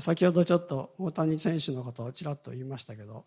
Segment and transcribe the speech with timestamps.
[0.00, 3.24] 先ほどちょっと大谷選手のことをちらっと言いましたけど、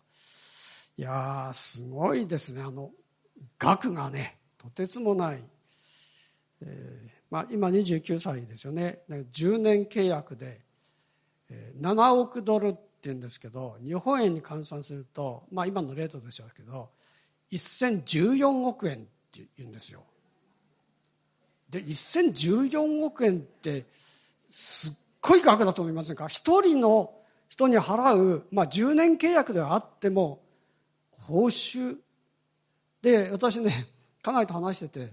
[0.96, 2.62] いやー、すごいですね。
[2.62, 2.90] あの、
[3.58, 5.44] 額がね、とてつもない。
[6.60, 9.00] えー、まあ、今29歳ですよね。
[9.08, 10.60] 10年契約で、
[11.50, 16.90] えー、7億ドルって言うんですけど、日本円に換算すると、まあ今のレートでしょうけど、
[17.50, 18.98] 1014億円っ
[19.32, 20.04] て言うんですよ。
[21.68, 23.86] で、1014億円って、
[24.48, 24.92] すっ
[25.22, 26.28] ごい額だと思いませんか？
[26.28, 27.14] 一人の
[27.48, 30.42] 人に払う、まあ10年契約ではあっても、
[31.12, 31.96] 報酬。
[33.00, 33.88] で、私ね、
[34.22, 35.12] 家内と話してて、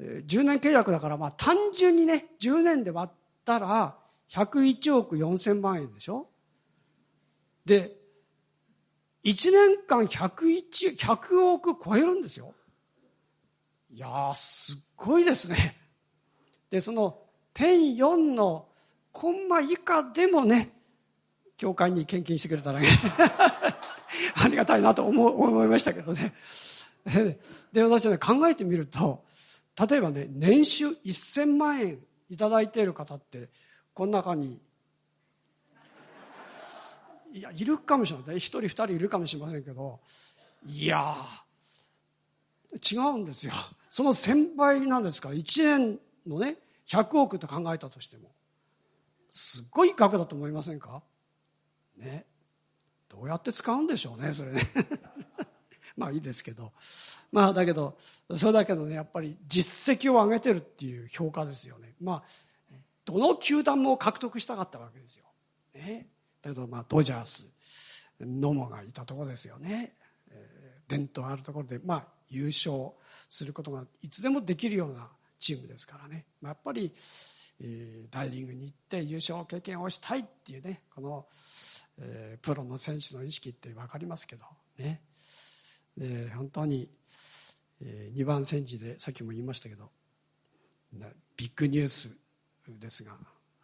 [0.00, 3.96] 10年契約だから、まあ単純にね、10年で割ったら、
[4.30, 6.28] 101億4000万円でしょ？
[7.64, 7.96] で、
[9.24, 12.54] 1年間101、100億超えるんですよ。
[13.90, 15.76] いや、すっごいですね。
[16.70, 17.22] で、その、
[17.52, 18.67] 点4の
[19.18, 20.70] コンマ以下でもね、
[21.56, 22.86] 教会に献金してくれたらね
[24.40, 26.34] ありがたいなと思思いましたけどね。
[27.72, 29.24] で、私はね、考えてみると、
[29.88, 31.98] 例えばね、年収1000万円
[32.30, 33.50] いただいている方って、
[33.92, 34.60] この中に、
[37.32, 38.36] いや、いるかもしれない。
[38.36, 39.98] 一人二人いるかもしれませんけど、
[40.64, 41.16] いや
[42.88, 43.52] 違うんですよ。
[43.90, 48.37] その1000倍なんですから、1年のね、100億と考えたとしても、
[49.30, 51.02] すっごい額だと思いませんか？
[51.96, 52.26] ね。
[53.08, 54.60] どうやって使うんでしょうね、それね。
[55.96, 56.72] まあいいですけど。
[57.32, 57.98] まあだけど、
[58.36, 61.94] それだけどね、やっぱり実績を上げてるっていう評価ですよね。
[62.00, 62.24] まあ、
[63.04, 65.24] どの球団も獲得したかったわけですよ。
[65.74, 66.08] ね。
[66.42, 67.48] だけどまあドジャース、
[68.20, 69.96] 野茂がいたところですよね。
[70.30, 72.92] えー、伝統あるところで、まあ優勝
[73.28, 76.26] することがいつでもできるようなチームですからね。
[76.40, 76.94] まあ、やっぱり、
[77.60, 81.26] えー、大リーグに行って優勝経験をしたいっていうね、この、
[82.00, 84.44] えー、プロの選手の意識って分かりますけど
[84.78, 85.02] ね。
[85.96, 86.88] で本当に、
[87.82, 89.90] えー、2番戦時でさっきも言いましたけど
[91.36, 92.16] ビッグニュース
[92.68, 93.12] ですが、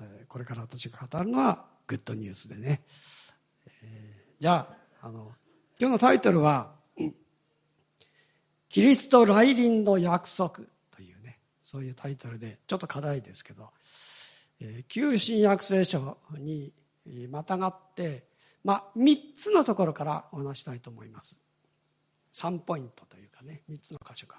[0.00, 2.82] えー、これから私が語るのはグッドニュースでね、
[3.82, 4.66] えー、じゃ
[5.00, 5.32] ああの
[5.78, 6.74] 今日のタイトルは
[8.68, 10.64] 「キリスト来臨の約束」
[11.64, 13.70] そういうタイトルでちょっと課題ですけど、
[14.60, 16.72] えー、旧新約聖書に
[17.30, 18.24] またがって、
[18.62, 21.38] まあ、3つのところからお話したいと思います。
[22.34, 24.36] 3ポイントというかね3つの箇所か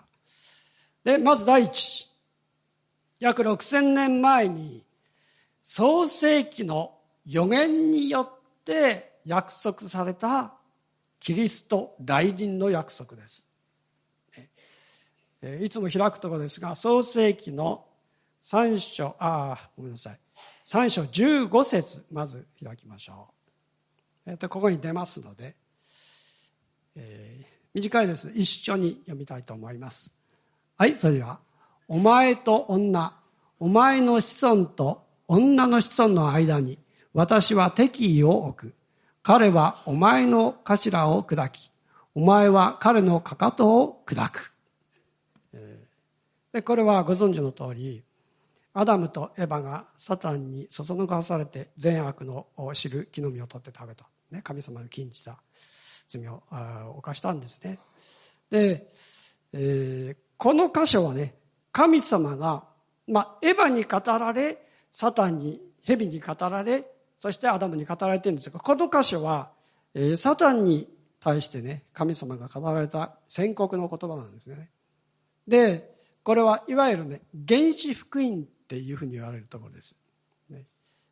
[1.03, 1.13] ら。
[1.13, 2.09] でまず第一。
[3.19, 4.83] 約6000年前に
[5.63, 10.53] 創世記の予言によって約束された
[11.19, 13.43] キリスト来臨の約束です。
[15.63, 17.85] いつも開くところですが、創世記の
[18.43, 20.19] 3章、ああ、ごめんなさい。
[20.65, 23.29] 3章15節まず開きましょ
[24.25, 24.31] う。
[24.31, 25.55] えっ、と、ここに出ますので、
[26.95, 28.31] えー、短いです。
[28.33, 30.11] 一緒に読みたいと思います。
[30.77, 31.39] はい、それでは、
[31.87, 33.15] お前と女、
[33.59, 36.79] お前の子孫と女の子孫の間に、
[37.13, 38.75] 私は敵意を置く。
[39.21, 41.71] 彼はお前の頭を砕き、
[42.13, 44.54] お前は彼のかかとを砕く。
[46.55, 48.01] でこれはご存知の通り、
[48.73, 54.07] アダムとエバがサタンにそそのかされて善悪の知る木の実を取って食べた。
[54.31, 55.41] ね、神様の禁じた
[56.07, 56.43] 罪を
[56.95, 57.77] 犯したんですね。
[58.49, 58.89] で、
[59.51, 61.35] えー、この箇所はね、
[61.73, 62.63] 神様が、
[63.05, 66.89] まあ、エヴァに語られ、サタンに、蛇に語られ、
[67.19, 69.51] そしてアダムに語られてるんですが、この箇所は、
[69.93, 70.87] えー、サタンに
[71.19, 74.69] 対してね、神様が語られた宣告の言葉なんですね。
[75.49, 75.94] で、
[76.25, 79.95] これはいわゆるね、原始福音っていうふうに言われるところです。
[80.49, 80.65] ね、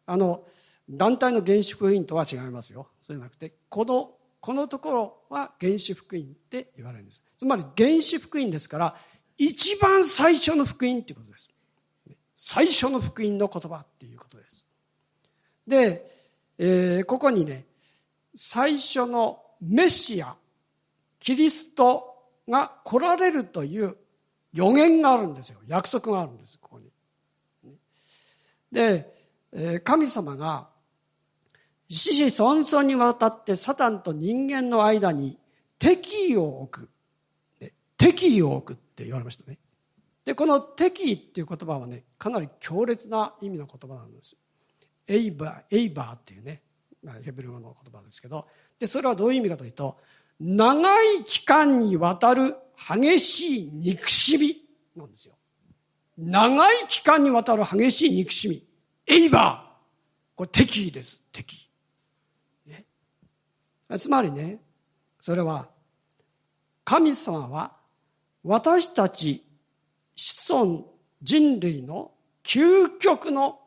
[0.07, 0.43] あの、
[0.89, 2.87] 団体の原始福音とは違いますよ。
[2.99, 7.21] そうじゃなくて、このこのところは原始福音って言われるんです。
[7.37, 8.95] つまり原始福音ですから、
[9.37, 11.49] 一番最初の福音っていうことです。
[12.35, 14.67] 最初の福音の言葉っていうことです。
[15.67, 16.11] で、
[16.57, 17.67] えー、ここにね、
[18.35, 20.35] 最初のメシア、
[21.19, 22.15] キリスト
[22.49, 23.95] が来られるという
[24.53, 25.59] 予言があるんですよ。
[25.67, 26.91] 約束があるんです、ここに。
[28.71, 30.69] で、神様が
[31.89, 35.37] 子子孫々にわたってサタンと人間の間に
[35.77, 36.89] 敵意を置く。
[37.97, 39.59] 敵意を置くって言われましたね。
[40.25, 44.35] で、この敵意っていう言葉はね、かなり強烈な意味の言葉なんです。
[45.07, 46.63] エイバー、エイバーっていうね、
[47.23, 48.47] ヘブル語の言葉ですけど、
[48.79, 49.99] で、それはどういう意味かというと、
[50.45, 54.57] 長い期間にわたる激しい憎しみ
[54.93, 55.35] なんですよ。
[56.17, 58.67] 長い期間にわたる激しい憎しみ。
[59.07, 59.69] エイバー。
[60.35, 61.23] これ敵意です。
[61.31, 61.53] 敵
[62.65, 62.69] 意。
[62.69, 62.83] ね。
[63.97, 64.59] つまりね、
[65.21, 65.69] それは、
[66.83, 67.77] 神様は
[68.43, 69.45] 私たち
[70.17, 72.11] 子孫人類の
[72.43, 73.61] 究極の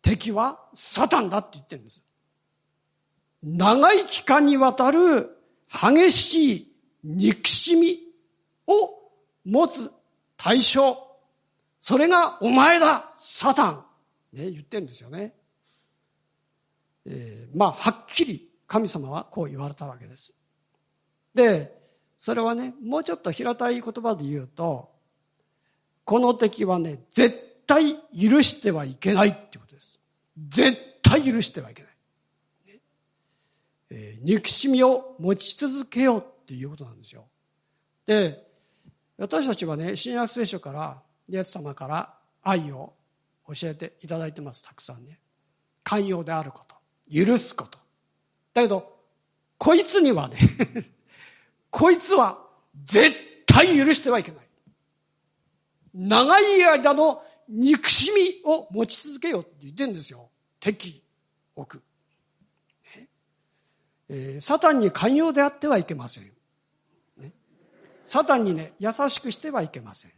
[0.00, 2.02] 敵はサタンだって言ってるんです。
[3.42, 5.41] 長い期間にわたる
[5.72, 6.72] 激しい
[7.04, 7.98] 憎しみ
[8.66, 8.90] を
[9.44, 9.90] 持つ
[10.36, 10.96] 対象。
[11.80, 13.84] それがお前だサタン
[14.32, 15.34] ね、言ってるんですよね。
[17.06, 20.32] えー、まあ、はっきり神様はこう言われたわけです。
[21.34, 21.78] で、
[22.18, 24.90] それはね、もうちょっと平たい言葉で言うと、
[26.04, 27.36] この敵はね、絶
[27.66, 30.00] 対許してはいけないってことです。
[30.48, 31.91] 絶対許してはいけない。
[33.94, 37.26] えー、憎しみを持ち続けようっていうことなんですよ。
[38.06, 38.42] で、
[39.18, 42.94] 私たちはね、新約聖書から、イエス様から愛を
[43.46, 45.18] 教えていただいてます、たくさんね。
[45.84, 46.74] 寛容であること、
[47.12, 47.78] 許すこと。
[48.54, 48.96] だけど、
[49.58, 50.38] こいつにはね
[51.70, 52.44] こいつは
[52.84, 53.14] 絶
[53.46, 54.46] 対許してはいけない。
[55.94, 60.30] 長い間の憎しみを持ち続けようって言ってんですよ。
[60.58, 61.04] 敵、
[61.54, 61.82] 奥。
[64.14, 66.30] えー、サタンに寛容であってはいけません。
[67.16, 67.32] ね、
[68.04, 70.12] サタンにね、優しくしてはいけません。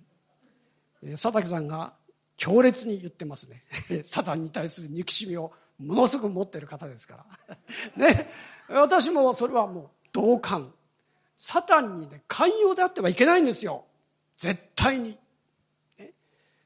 [1.05, 1.95] えー、佐竹さんが
[2.37, 3.65] 強烈に言ってますね。
[4.05, 7.57] サタンに対する憎しみをものすごく持ってる方ですから。
[7.97, 8.31] ね。
[8.69, 10.75] 私もそれはもう同感。
[11.37, 13.85] サタンにね、寛容であってはいけないんですよ。
[14.37, 15.19] 絶対に。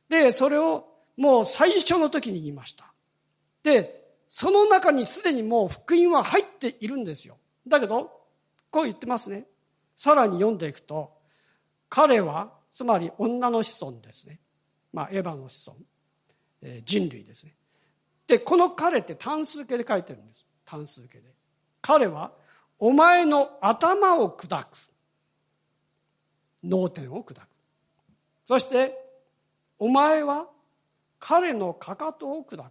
[0.09, 2.91] で、それをもう最初の時に言いました。
[3.63, 3.98] で、
[4.29, 7.39] その中にすでにもう福音は入っているんですよ。
[7.67, 8.11] だけど、
[8.71, 9.47] こう言ってますね。
[9.97, 11.13] さらに読んでいくと、
[11.89, 14.41] 彼は、つまり女の子孫ですね。
[14.93, 15.81] まあ、エヴァの子孫、
[16.63, 17.55] えー、人類ですね。
[18.27, 20.47] で、この彼って単数形で書いてるんです。
[20.65, 21.35] 単数形で。
[21.81, 22.33] 彼は、
[22.79, 24.77] お前の頭を砕く。
[26.63, 27.49] 脳天を砕く。
[28.45, 28.95] そして、
[29.79, 30.49] お前は
[31.19, 32.71] 彼のかかとを砕く。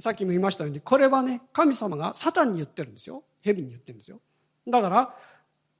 [0.00, 3.22] さっきも言いましたように、これはね、神様がサタンに言ってるんですよ。
[3.42, 4.20] 蛇に言ってるんですよ。
[4.66, 5.14] だから、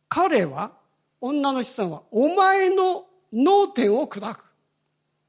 [0.08, 0.72] 彼は、
[1.20, 4.52] 女の子孫は、お前の脳天を砕く。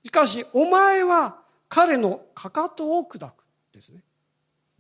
[0.06, 3.44] しかし、お前は彼のかかとを砕く。
[3.74, 4.04] ですね。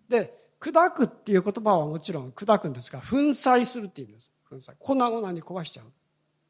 [0.09, 4.31] で、砕くっていう言葉はもちろん砕くんですが、粉砕するっていう意味です。
[4.49, 4.73] 粉砕。
[4.79, 5.85] 粉々に壊しちゃう。
[5.85, 5.89] っ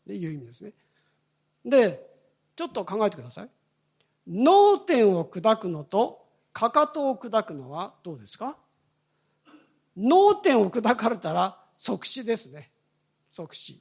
[0.07, 0.73] ていう意味ですね。
[1.65, 2.05] で、
[2.55, 3.49] ちょっと考えてください。
[4.27, 6.26] 脳天を砕くのと
[6.57, 8.57] かかとを砕くのはどうですか？
[9.95, 12.71] 脳天を砕かれたら即死ですね。
[13.31, 13.79] 即死。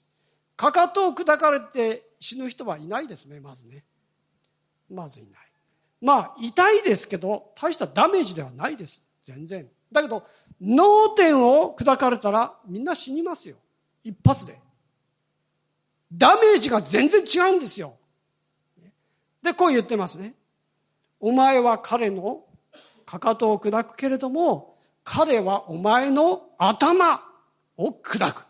[0.58, 3.82] かかとを砕かれて死ぬ人はいないですね、まずね。
[4.90, 5.32] まずいない。
[6.02, 9.02] まあ、痛いですけど、大したダメージではないです。
[9.24, 9.66] 全然。
[9.90, 10.26] だけど、
[10.60, 13.56] 脳天を砕かれたらみんな死にますよ。
[14.04, 14.60] 一発で。
[16.12, 17.96] ダメージが全然違うんですよ。
[19.40, 20.34] で、こう言ってますね。
[21.18, 22.42] お前は彼の
[23.06, 27.22] かかとを砕くけれども、彼はお前の頭
[27.76, 28.46] を砕く。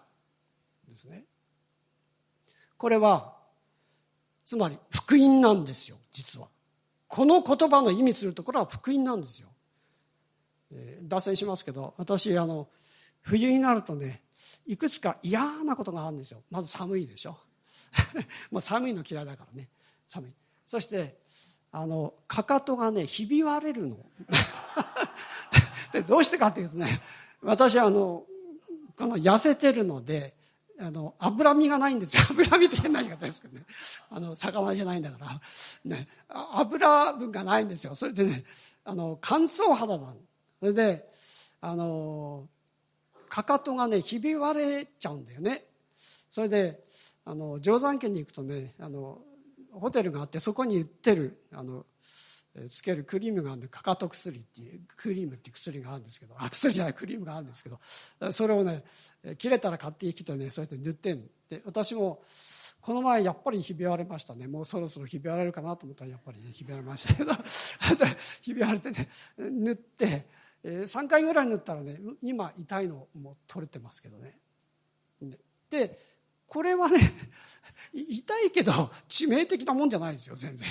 [0.88, 1.24] ですね。
[2.78, 3.36] これは、
[4.46, 6.48] つまり福音なんですよ、実は。
[7.08, 9.48] この言葉の意味するところは福音なんですよ。
[10.72, 12.68] えー、脱線しますけど、私、あの、
[13.20, 14.22] 冬になるとね、
[14.66, 16.42] いくつか嫌なことがあるんですよ。
[16.50, 17.38] まず寒いでしょ。
[18.50, 19.68] もう寒いの嫌いだからね。
[20.06, 20.34] 寒い。
[20.66, 21.18] そして
[21.72, 23.96] あのかかとがねひび割れるの。
[25.92, 27.00] でどうしてかというとね
[27.42, 28.24] 私あの
[28.96, 30.34] この痩せてるので
[30.78, 32.22] あの脂身がないんですよ。
[32.30, 33.64] 脂身って変な言い方ですけどね。
[34.10, 35.40] あの魚じゃないんだから、
[35.84, 37.94] ね、油分がないんですよ。
[37.94, 38.44] それでね
[38.84, 40.16] あの乾燥肌なの
[40.60, 41.08] それで
[41.60, 42.48] あの
[43.28, 45.64] かかとがねひび割れちゃうんだよね。
[46.30, 46.84] それで
[47.24, 49.20] あの定山家に行くとねあの
[49.78, 51.84] ホテルがあってそこに売ってるあの
[52.70, 56.34] つけるクリームがあるかかと薬っていうクリームっていう薬があるんですけど。
[56.38, 57.78] あ薬じゃないクリームがあるんですけど。
[58.32, 58.82] それをね
[59.36, 60.50] 切れたら買ってきてね。
[60.50, 62.22] そうやって塗ってんで私も
[62.80, 64.46] この前やっぱりひび割れましたね。
[64.46, 67.32] もうそろそろひび割れるかなと思ったらやっぱり、ね、ひび割れましたけど。
[68.40, 70.26] ひび割れてね塗って
[70.64, 74.38] 3回ぐらい塗ったらね今痛いのも取れてますけどね。
[75.68, 76.15] で
[76.46, 77.12] これはね
[77.92, 80.68] 痛いけど致命的なもんじゃないですよ全然。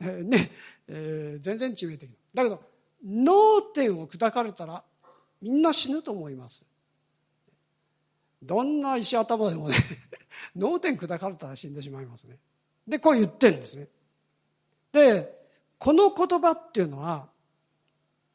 [0.28, 0.50] ね、
[0.88, 2.62] えー、全然致命的だけど
[3.04, 4.84] 脳天を砕かれたら
[5.40, 6.64] みんな死ぬと思います。
[8.42, 9.76] どんな石頭でもね
[10.54, 12.38] 脳天砕かれたら死んでしまいますね。
[12.86, 13.88] でこう言ってるんですね。
[14.92, 15.38] で
[15.78, 17.28] この言葉っていうのは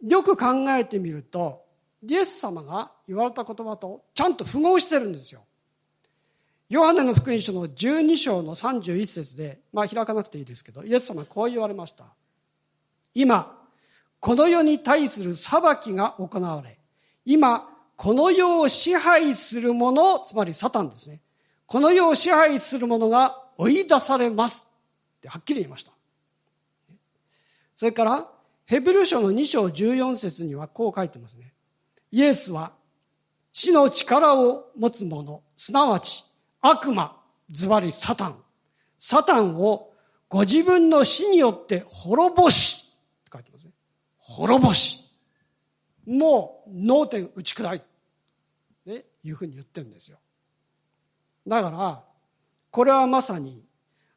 [0.02, 1.64] よく考えてみると、
[2.06, 5.46] イエス様が言われた言葉とちゃんと符合してるんですよ。
[6.74, 12.06] ヨハネの福音書の12章の31節で、まあ開かなくていいですけど、イエス様はこう言われました。
[13.14, 13.56] 今、
[14.20, 16.80] この世に対する裁きが行われ、
[17.26, 21.22] 今、この世を支配する者、つまりサタンですね。
[21.68, 24.68] この世を支配する者が追い出されます。
[25.18, 25.92] ってはっきり言いました。
[27.76, 28.28] それから、
[28.66, 31.54] ヘブル書の2章14節にはこう書いてますね。
[32.10, 32.72] イエスは
[33.52, 36.26] 死の力を持つ者、すなわち
[36.64, 38.42] 悪魔、ズバリサタン。
[38.98, 39.92] サタンを
[40.30, 42.90] ご自分の死によって滅ぼし、
[43.20, 43.72] って書いてますね。
[44.18, 45.00] 滅ぼし。
[46.08, 47.82] もう脳天打ち砕い。
[48.86, 50.20] ね、いうふうに言ってるんですよ。
[51.46, 52.04] だから、
[52.72, 53.66] これはまさに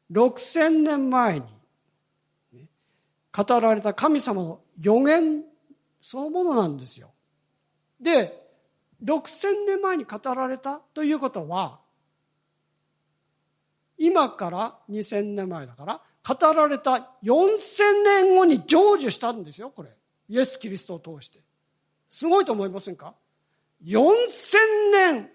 [0.09, 2.67] 6000年前に
[3.35, 5.43] 語られた神様の予言
[6.01, 7.11] そのものなんですよ。
[7.99, 8.41] で、
[9.03, 11.81] 6000年前に語られたということは、
[13.97, 19.89] 今から2000年前だから、語られた4000年後に成就したんですよ、これ。
[20.29, 21.39] イエス・キリストを通して。
[22.09, 23.15] すごいと思いませんか
[23.83, 23.97] ?4000
[24.91, 25.29] 年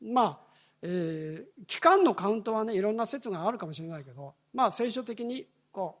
[0.00, 0.38] まあ、
[0.82, 5.98] えー、期間のカウントはねいろんな説があるかもしれないけどまあ聖書的にこ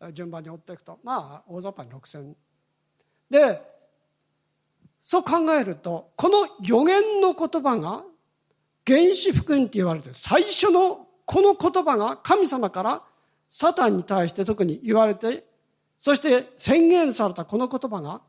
[0.00, 2.34] う順番に追っていくとまあ大雑把に6000
[3.30, 3.62] で
[5.02, 8.04] そう考えるとこの予言の言葉が
[8.86, 13.02] 原始福音って言われて最初のこの言葉が神様から
[13.48, 15.44] サタンに対して特に言われて
[16.00, 18.20] そして宣言されたこの言葉が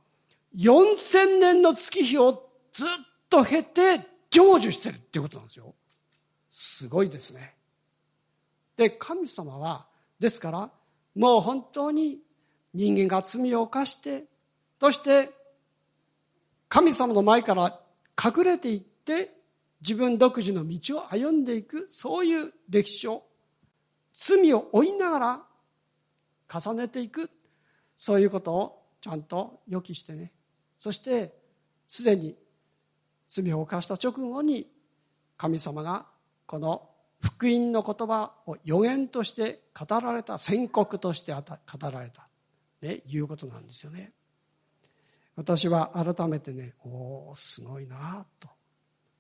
[0.56, 2.88] 4000年の月日をずっ
[3.28, 5.74] と経て成就してるっていうことなんですよ。
[6.52, 7.56] すごいですね。
[8.78, 9.88] で、神様は、
[10.20, 10.70] ですから、
[11.16, 12.20] もう本当に
[12.76, 14.26] 人間が罪を犯して、
[14.80, 15.32] そして
[16.70, 17.80] 神様の前から
[18.24, 19.34] 隠れていって、
[19.82, 23.24] 自分独自の道を歩んでいく、そういう歴史を、
[24.14, 25.44] 罪を負いながら
[26.54, 27.30] 重ねていく、
[27.98, 30.32] そういうことをちゃんと予期してね。
[30.80, 31.34] そして、
[31.88, 32.38] すでに
[33.28, 34.70] 罪を犯した直後に
[35.38, 36.06] 神様が
[36.46, 36.90] この
[37.22, 41.42] 福音の言葉を予言として語られた宣告として語
[41.92, 42.28] られた、
[42.82, 44.12] ね、いうことなんですよね。
[45.36, 48.50] 私は改めてねおおすごいなと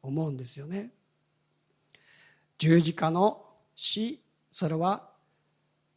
[0.01, 0.91] 思うんですよね。
[2.57, 5.09] 十字架の死それは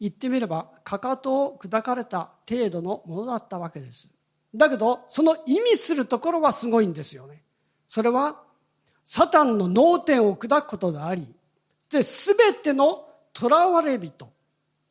[0.00, 4.10] 言ってみればかかとを砕かれた程度のものだったわけです。
[4.54, 7.42] だけどその意味するところはすごいんですよね。
[7.86, 8.40] それは
[9.04, 11.34] サタンの脳天を砕くことであり、
[11.90, 13.06] で、すべての
[13.36, 14.32] 囚われ人、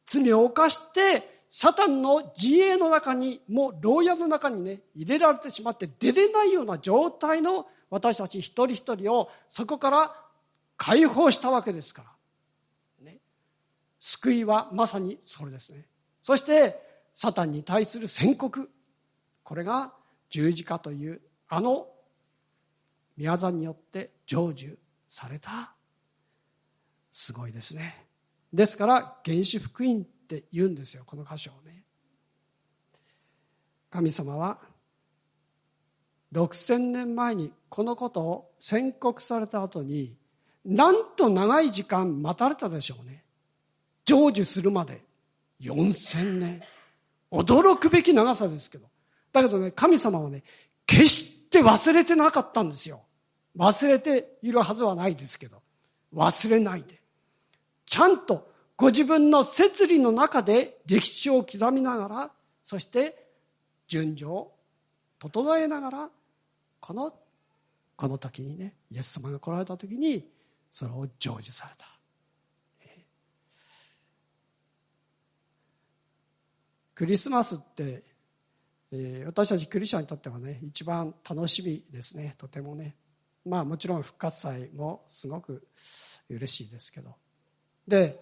[0.05, 10.15] 罪を犯して、サタンの自衛の中に、もう牢屋の中にね、入れられてしまって出れないような状態の私たち一人一人をそこから
[10.77, 12.03] 解放したわけですか
[12.99, 13.05] ら。
[13.05, 13.19] ね。
[13.99, 15.85] 救いはまさにそれですね。
[16.23, 16.81] そして、
[17.13, 18.71] サタンに対する宣告。
[19.43, 19.93] これが
[20.29, 21.87] 十字架というあの
[23.15, 24.75] 宮座によって成就
[25.07, 25.75] された
[27.11, 28.07] すごいですね
[28.51, 31.83] ですから原始福音って言うんですよこの箇所をね
[33.91, 34.57] 神様は
[36.33, 40.15] 6000年前にこのことを宣告された後に
[40.65, 43.23] なんと長い時間待たれたでしょうね
[44.05, 45.01] 成就するまで
[45.61, 46.61] 4000年
[47.31, 48.87] 驚くべき長さですけど
[49.31, 50.43] だけどね神様はね
[50.85, 53.01] 決して忘れてなかったんですよ。
[53.57, 55.61] 忘れているはずはないですけど、
[56.13, 56.99] 忘れないで。
[57.85, 62.31] ちゃんとご自分の摂理の中で歴史を刻みながら、
[62.63, 63.27] そして
[63.87, 64.51] 順序を
[65.19, 66.09] 整えながら、
[66.85, 67.13] この、
[67.95, 70.29] この時にね、イエス様が来られた時に、
[70.69, 71.87] それを成就された。
[76.93, 78.03] クリスマスって
[78.91, 82.35] え私たちクリスチャンにとってはね一番楽しみですね。
[82.37, 82.95] とてもね。
[83.45, 85.67] まあもちろん復活祭もすごく
[86.29, 87.15] 嬉しいですけど。
[87.87, 88.19] で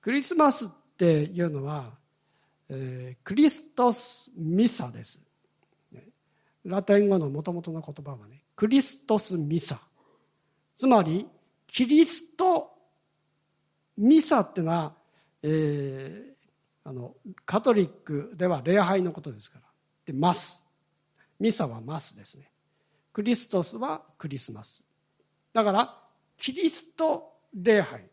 [0.00, 1.94] クリスマスっていうのは、
[2.68, 5.20] えー、クリストス・ミサです、
[6.66, 9.80] ラテン語のもともとの言葉はねクリストス・ミサ。
[10.76, 11.26] つまり
[11.66, 12.70] キリスト
[13.96, 14.94] ミサっていうのは、
[15.42, 19.64] えー、あのカトリックでは礼拝のことですから。
[20.04, 20.62] でマス。
[21.38, 22.50] ミサはマスですね。
[23.12, 24.82] クリストスはクリスマス。
[25.52, 25.98] だから
[26.36, 28.04] キリスト礼拝。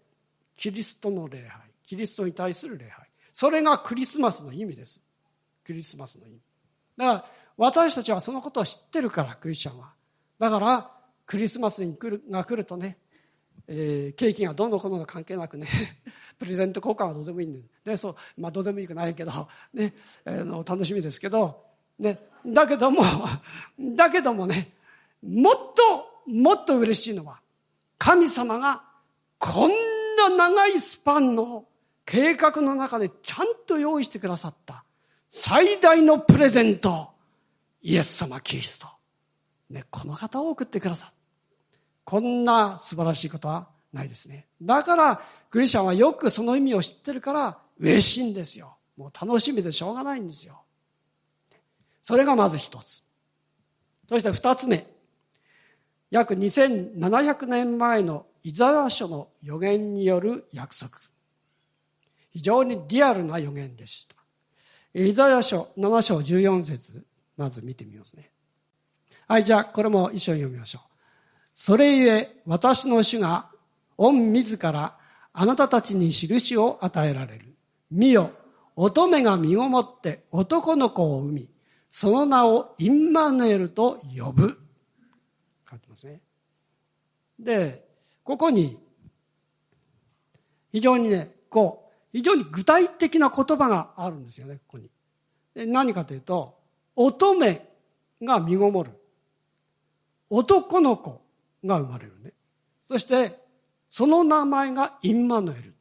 [0.56, 1.62] キリストの礼拝。
[1.86, 3.08] キリストに対する礼拝。
[3.32, 5.02] それがクリスマスの意味です。
[5.66, 6.40] クリスマスの意味。
[6.98, 7.26] だから
[7.58, 9.94] 私たちはそのことを知ってるから、クリスチャンは。
[10.40, 10.92] だから、
[11.26, 12.98] クリスマスに来るが来るとね、
[13.68, 15.68] えー、ケーキがどんどんこの関係なくね、
[16.38, 19.94] プレゼント交換はどうでもいいんで、ね、そう、まあどうでもいいくないけど、ね、
[20.26, 21.64] あの、楽しみですけど、
[22.00, 23.04] ね、だけども、
[23.80, 24.74] だけどもね、
[25.22, 27.40] もっと、もっと嬉しいのは、
[27.98, 28.84] 神様が
[29.40, 29.72] こん
[30.18, 31.66] な長いスパンの
[32.06, 34.84] 計画の中でちゃんと用意してくださった
[35.30, 37.13] 最大のプレゼント、
[37.84, 38.88] イエス様キリスト。
[39.70, 41.16] ね、この方を送ってくださった。
[42.06, 44.48] こんな素晴らしいことはないですね。
[44.62, 48.78] だから、クリスチャンはよくその意味を知ってるから嬉しいんですよ。
[48.98, 50.62] もう楽しみでしょうがないんですよ。
[52.02, 53.04] それがまず一つ。
[54.08, 54.86] そして二つ目。
[56.10, 60.92] 約2700年前のイザヤ書の予言による約束。
[62.32, 64.16] 非常にリアルな予言でした。
[64.94, 67.06] イザヤ書7章14節
[67.38, 68.32] まず見てみますね。
[69.28, 70.94] はい、じゃあこれも一緒に読みましょう。
[71.54, 73.50] それゆえ私の主が
[73.98, 74.98] 御自ら
[75.34, 77.56] あなたたちに印を与えられる。
[77.90, 78.32] 見よ、
[78.76, 81.50] 乙女が身ごもって男の子を産み、
[81.90, 84.60] その名をインマヌエルと呼ぶ。
[85.70, 86.22] 書いてますね。
[87.40, 87.88] で、
[88.24, 88.80] ここに、
[90.72, 94.90] 非常にね、こう、非常に具体的な言葉があるんですよね、ここに。
[95.56, 96.63] で何かというと、
[96.96, 97.62] 乙女
[98.22, 98.92] が身ごもる。
[100.30, 101.22] 男の子
[101.64, 102.34] が生まれるね。
[102.90, 103.40] そして、
[103.90, 105.74] その名前がインマヌエル。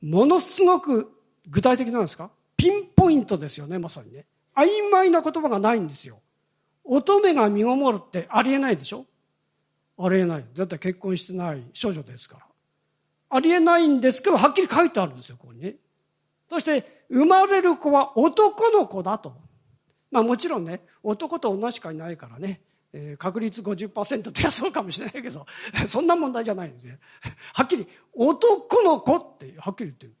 [0.00, 1.12] ものすごく
[1.48, 2.30] 具体的なんですか？
[2.56, 4.26] ピンポイントですよね、まさにね。
[4.56, 6.20] 曖昧な言葉がないんですよ。
[6.84, 9.06] 乙女が身ごもるってありえないでしょ？
[9.98, 10.44] ありえない。
[10.56, 12.46] だって結婚してない少女ですから。
[13.30, 15.74] ありえないんですけど、はっきり書いてあるんですよ、ここにね。
[16.48, 19.34] そして、生まれる子は男の子だと。
[20.10, 22.62] まあもちろんね、男と女しかいないからね、
[22.92, 25.46] えー、確率50%ってそうかもしれないけど、
[25.88, 26.98] そんな問題じゃないんですね。
[27.54, 30.14] はっきり、男の子ってはっきり言ってる。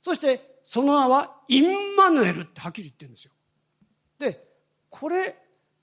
[0.00, 3.32] そして、その名はインマヌエルってはっきり言ってるんですよ。
[4.18, 4.46] で、
[4.88, 5.38] これ、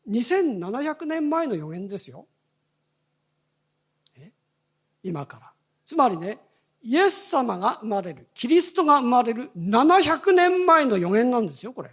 [0.10, 2.28] 2700年前の予言ですよ。
[5.04, 5.52] 今から。
[5.84, 6.40] つまりね、
[6.84, 11.92] イエス様が生まれる、キリストが生まれる700年前の予言なんですよ、これ。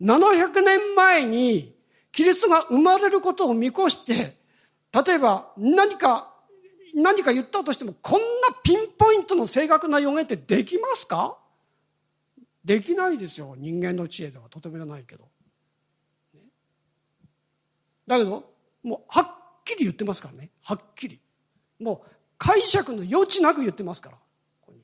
[0.00, 1.76] 700年前に
[2.10, 4.36] キリストが生まれることを見越して、
[5.04, 6.34] 例えば何か、
[6.94, 8.26] 何か言ったとしても、こんな
[8.62, 11.38] ピンポイントの正確な予言ってできますか？
[12.64, 13.54] できないですよ。
[13.58, 15.28] 人間の知恵ではとてもじゃないけど。
[18.06, 18.52] だけど、
[18.82, 20.50] もうはっきり言ってますからね。
[20.62, 21.20] はっきり。
[21.80, 22.08] もう
[22.44, 24.74] 解釈の余地なく言ってますから。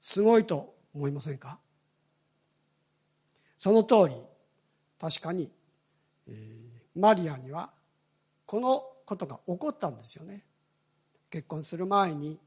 [0.00, 1.60] すごいと思いませんか？
[3.56, 4.16] その通り、
[4.98, 5.48] 確かに
[6.26, 7.70] えー、マリアには
[8.46, 10.44] このことが起こったんですよね。
[11.30, 12.40] 結婚する前に、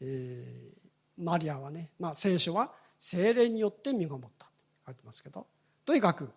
[0.00, 4.50] えー、マリアはね、まあ、聖書は精霊によって身ごもったと
[4.86, 5.46] 書いてますけど。
[5.84, 6.30] とにかく、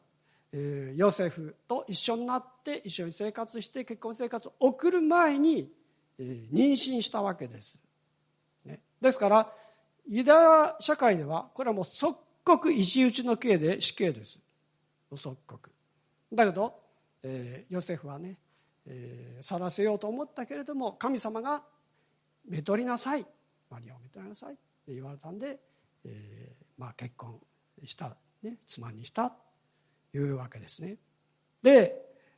[0.52, 5.72] えー、ヨセフと一緒になって一緒に生活して結婚生活を送る前に、
[6.52, 7.80] 妊娠したわけです、
[8.66, 9.52] ね、ですから
[10.10, 14.42] ユダヤ社会ではこれはもう即刻石打ちの刑で死刑です。
[15.16, 15.72] 即刻。
[16.34, 16.80] だけど、
[17.22, 18.38] えー、ヨセフはね、
[18.86, 21.64] えー、去らせようと思ったけれども神様が
[22.50, 23.26] 「めとりなさい」
[23.70, 25.60] 「マリアをめとりなさい」って言われたんで、
[26.04, 27.40] えーまあ、結婚
[27.86, 29.30] した、ね、妻にした。
[30.12, 30.98] というわけですね。
[31.62, 31.96] で、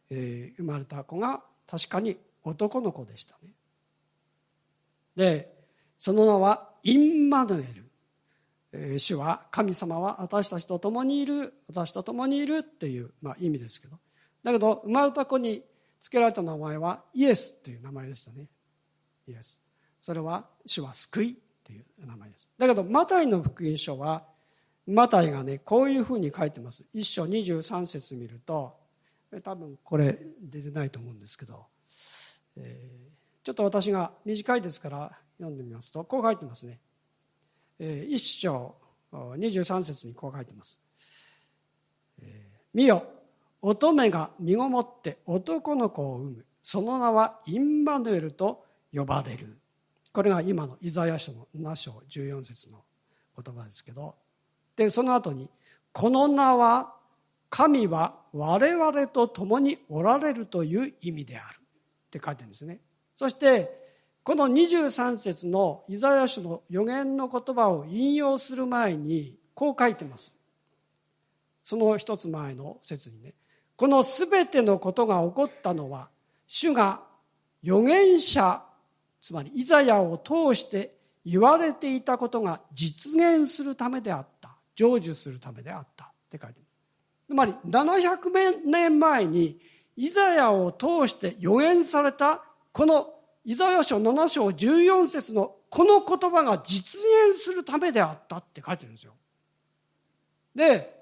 [0.10, 3.50] えー、生まれた子が確かに男の子でしたね。
[5.16, 5.54] で
[5.98, 7.86] その名はインマヌエル。
[9.00, 13.98] 主は神様は私たちと共にいる私と共にいるっていう、まあ、意味ですけど。
[14.44, 15.64] だけど生まれた子に
[16.02, 18.48] 付けられた名前はイエスっていう名前でしたね。
[19.28, 19.60] イエス。
[20.02, 22.48] それは主は救いっていう名前です。
[22.58, 24.24] だけどマタイの福音書は
[24.86, 26.84] マタイがねこういうふうに書いてます。
[26.94, 28.78] 一章23節見ると
[29.44, 31.66] 多分これ出てないと思うんですけど、
[32.58, 33.15] えー、
[33.46, 36.80] ちょっと私が短いですから読んでみますとこう書いてますね
[37.80, 38.76] 一章
[39.14, 40.80] 23節にこう書いてます。
[42.74, 43.06] 見よ、
[43.62, 46.46] 乙女が身ごもって男の子を産む。
[46.62, 49.58] その名はインマヌエルと呼ばれる。
[50.12, 52.84] これが今のイザヤ書の7章14節の
[53.42, 54.16] 言葉ですけど。
[54.76, 55.50] で、その後に、
[55.92, 56.96] この名は
[57.50, 61.60] 神は我々と共におられるという意味である。
[62.08, 62.80] って書いてるんですね。
[63.16, 63.86] そして、
[64.24, 70.34] この23節のイザヤ書の予言の言葉を引用する前にこう書いてます。
[71.64, 73.34] その一つ前の説にね、
[73.76, 76.10] このすべてのことが起こったのは、
[76.48, 77.02] 主が
[77.64, 78.64] 預言者、
[79.22, 84.56] つまりイザヤを通して言われていたことが実現するためであった。
[84.76, 86.56] 成就するためであったって書いてある。
[87.28, 89.60] つまり700年前に
[89.96, 92.44] イザヤを通して予言された
[92.76, 93.08] この
[93.46, 97.00] イザヤ書7章14節のこの言葉が実
[97.32, 99.14] 現するためであったって書いてるんですよ。
[100.54, 100.94] で、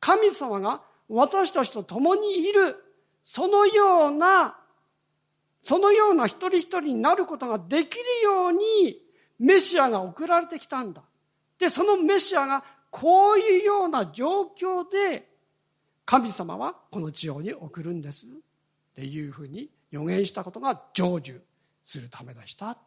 [0.00, 2.74] 神様が私たちと共にいる、
[3.22, 4.58] そのような、
[5.62, 9.00] そのような一人一人になることができるように、
[9.38, 11.02] メシアが送られてきたんだ。
[11.60, 15.30] で、そのメシアがこういうような状況で、
[16.04, 18.26] 神様はこの地上に送るんです。
[18.26, 18.30] っ
[18.96, 21.40] ていうふうに予言したことが成就
[21.82, 22.78] するためでした。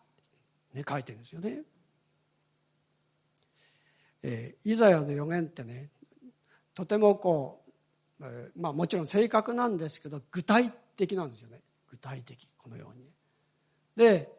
[0.74, 1.62] ね、書いてるんですよね。
[4.24, 5.90] えー、イザヤの予言ってね、
[6.74, 7.64] とてもこ
[8.20, 11.62] う、えー、まあもちろん正確なんですけど、具体的なんですよね。
[11.90, 13.06] 具体的、このように。
[13.96, 14.32] で、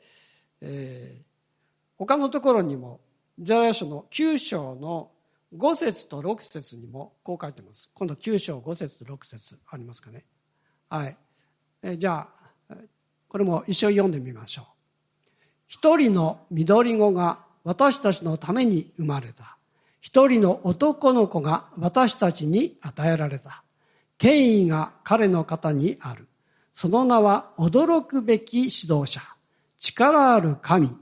[0.60, 1.24] えー、
[1.96, 3.00] 他のところにも、
[3.38, 5.10] イザヤ書の9章の
[5.56, 7.90] 5節と6節にもこう書いてます。
[7.94, 10.24] 今度9章5節と6節ありますかね。
[10.88, 11.16] はい。
[11.82, 12.43] えじゃあ、
[13.34, 14.64] これも一緒に読んでみましょう。
[15.66, 19.58] 一人の緑子が私たちのために生まれた。
[20.00, 23.64] 一人の男の子が私たちに与えられた。
[24.18, 26.28] 権威が彼の方にある。
[26.74, 29.20] その名は驚くべき指導者。
[29.80, 30.96] 力ある神。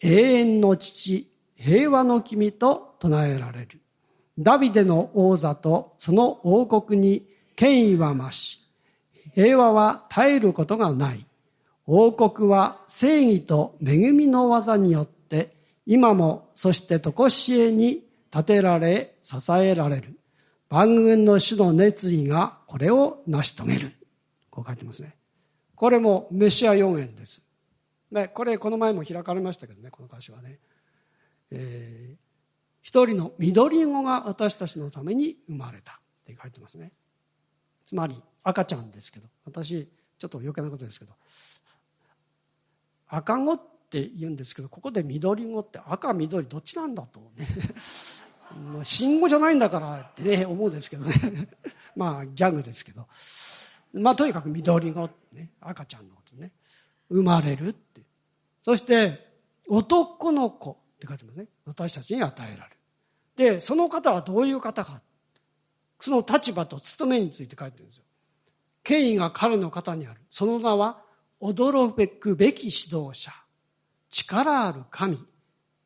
[0.00, 1.30] 永遠の父。
[1.54, 3.80] 平和の君と唱えられる。
[4.36, 8.58] ダビデの王座とその王国に権威は増し、
[9.36, 11.24] 平和は絶えることがない。
[11.86, 20.18] 王国は正義と恵みの技によって、今もそしてとこしえに立てられ、支えられる。
[20.68, 23.92] 万軍の主の熱意がこれを成し遂げる。
[24.50, 25.16] こう書いてますね。
[25.76, 27.44] これもメシア予言です。
[28.10, 30.58] ね、これこの前も開かれましたけどね、この歌詞はね。
[31.52, 32.16] えー、
[32.82, 36.92] 一人の緑子が私たちのために生まれたって書いてますね。
[37.84, 41.12] つまり赤ちゃんですけど、私ちょっと余計なことですけど、
[43.08, 47.46] 赤子って言うんですけどここで緑子って赤緑どっちなんだとね。
[48.72, 51.48] まあ信号じゃないんだからってね思うんですけどね。
[51.94, 53.06] まあギャグですけど。
[53.92, 56.52] まあとにかく緑子ってね赤ちゃんのことね。
[57.08, 58.02] 生まれるって。
[58.62, 59.32] そして
[59.68, 61.46] 男の子って書いてますね。
[61.64, 62.76] 私たちに与えられる。
[63.36, 65.02] でその方はどういう方か。
[65.98, 68.04] その立場と務めについて書いてるんですよ。
[68.82, 70.20] 権威が彼の方にある。
[70.30, 71.02] その名は
[71.40, 73.32] 驚くべき指導者、
[74.10, 75.18] 力ある神、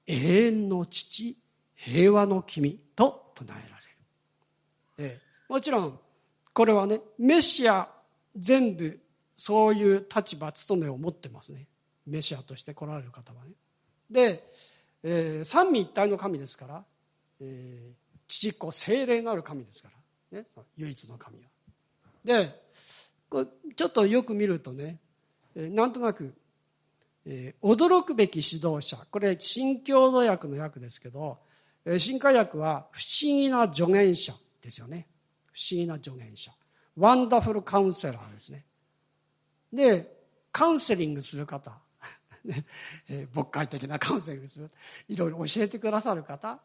[0.07, 1.37] 永遠の父、
[1.75, 3.55] 平和の君と唱え
[4.99, 5.17] られる。
[5.17, 5.99] でもちろん、
[6.53, 7.89] これはね、メシア
[8.37, 9.01] 全部
[9.37, 11.67] そういう立場、務めを持ってますね。
[12.07, 13.53] メシアとして来られる方はね。
[14.11, 14.45] で、
[15.03, 16.85] えー、三位一体の神ですから、
[17.41, 19.89] えー、父子精霊なる神ですか
[20.33, 21.45] ら、ね、唯一の神は。
[22.25, 22.55] で、
[23.29, 24.99] これちょっとよく見るとね、
[25.55, 26.35] なんとなく、
[27.27, 28.97] えー、驚くべき指導者。
[29.11, 31.39] これ新共同訳の訳ですけど、
[31.85, 35.07] え、新化訳は不思議な助言者ですよね。
[35.53, 36.53] 不思議な助言者。
[36.97, 38.65] ワンダフルカウンセラーですね。
[39.73, 40.17] で
[40.53, 41.79] カウンセリングする方。
[43.09, 44.71] えー、牧会的なカウンセリングする。
[45.09, 46.61] いろいろ教えてくださる方、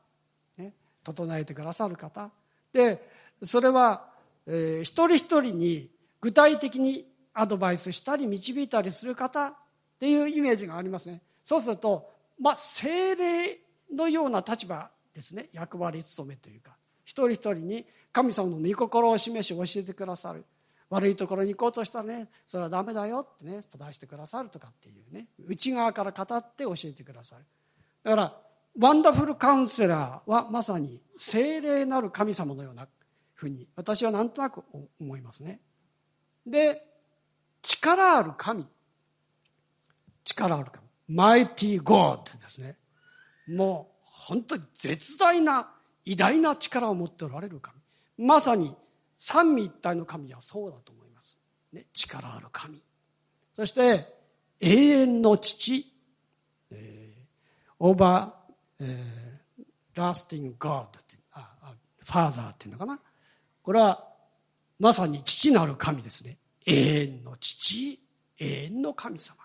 [0.57, 2.31] ね、整えてくださる方。
[2.71, 3.09] で
[3.43, 4.09] それは、
[4.47, 5.89] えー、一人一人に
[6.21, 9.55] 具体的にアドバイスしたり導いたりする方っ
[9.99, 11.21] ていうイメージがありますね。
[11.43, 13.59] そうするとまあ精霊
[13.93, 15.49] のような立場ですね。
[15.51, 20.45] 役割務めというか一人一人に神様の御心を示し教えてくださる。
[20.89, 27.45] 悪いところに行こうとしたらねそれはダメだよってね正してくださるとかっていうね内側から語って教えてくださる。
[28.03, 28.37] だから
[28.79, 32.87] ワンダフルカウンセラーはまさに精霊なる神様のような
[33.33, 34.63] ふうに私はなんとなく
[34.99, 35.59] 思いますね。
[36.45, 36.81] で
[37.65, 38.67] 力ある神。
[40.23, 40.87] 力ある神。
[41.07, 42.77] マイティーゴッドですね。
[43.47, 45.71] もう本当に絶大な
[46.03, 47.75] 偉大な力を持っておられる神。
[48.17, 48.75] まさに
[49.17, 51.37] 三位一体の神はそうだと思います。
[51.73, 52.81] ね、力ある神。
[53.55, 54.13] そして
[54.59, 55.91] 永遠の父。
[56.71, 57.23] えー、
[57.79, 62.99] オーバー、えー、ラスティング・ガードってああファーザーっていうのかな。
[63.63, 64.03] これは
[64.79, 66.37] まさに父なる神ですね。
[66.65, 67.99] 永遠の父
[68.39, 69.37] 永遠の神様。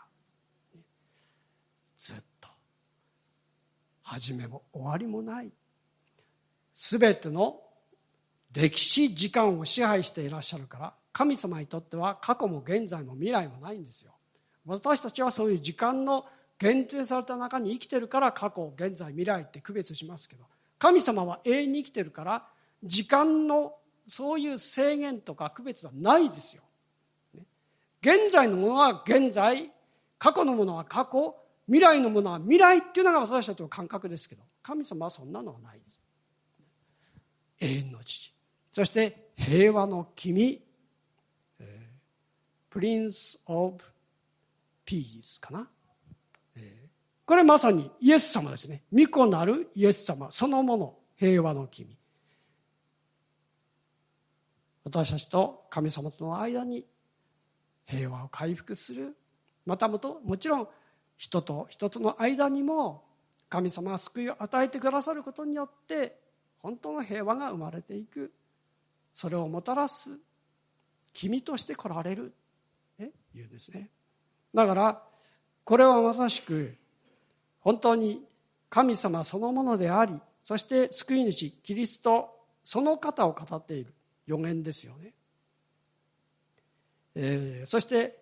[1.98, 2.48] ずっと
[4.02, 5.50] 始めも終わりもない。
[6.72, 7.60] すべての
[8.52, 14.12] 歴史時間を支配していらっしゃるから神様にとっては過去も現在も未来もないんですよ。
[14.64, 16.26] 私たちはそういう時間の
[16.58, 20.44] 限定された中に生きてるから過去現在未来って区別しますけど
[20.78, 22.46] 神様は永遠に生きてるから
[22.84, 23.74] 時間の
[24.06, 26.62] そういう制限とか区別はないですよ。
[28.02, 29.70] 現在のものは現在
[30.18, 31.36] 過去のものは過去
[31.66, 36.00] 未来のものは未来っていうのが私たちの感覚ですけど神様はそんなのはないです。
[37.60, 38.34] 永遠の父
[38.72, 40.62] そして平和の君
[42.70, 43.84] プリンス・オブ・
[44.84, 45.68] ピースかな
[47.30, 48.82] これまさにイエス様ですね。
[48.92, 51.96] 御子なるイエス様そのもの、平和の君。
[54.82, 56.84] 私たちと神様との間に
[57.90, 59.16] 平和を回復する。
[59.66, 60.68] またもと、もちろん
[61.16, 63.04] 人と人との間にも
[63.48, 66.16] 神様が救いを与えてくださることによって
[66.58, 68.32] 本当の平和が生まれていく。
[69.12, 70.10] それをもたらす
[71.12, 72.32] 君として来られる。
[72.98, 73.90] ね、言うんですね。
[74.54, 75.02] だから、
[75.64, 76.76] これはまさしく
[77.60, 78.24] 本当に
[78.68, 82.30] 神様そのものでありそして救い主キリスト
[82.64, 83.92] その方を語っている
[84.26, 85.12] 予言ですよね、
[87.14, 88.18] えー、そして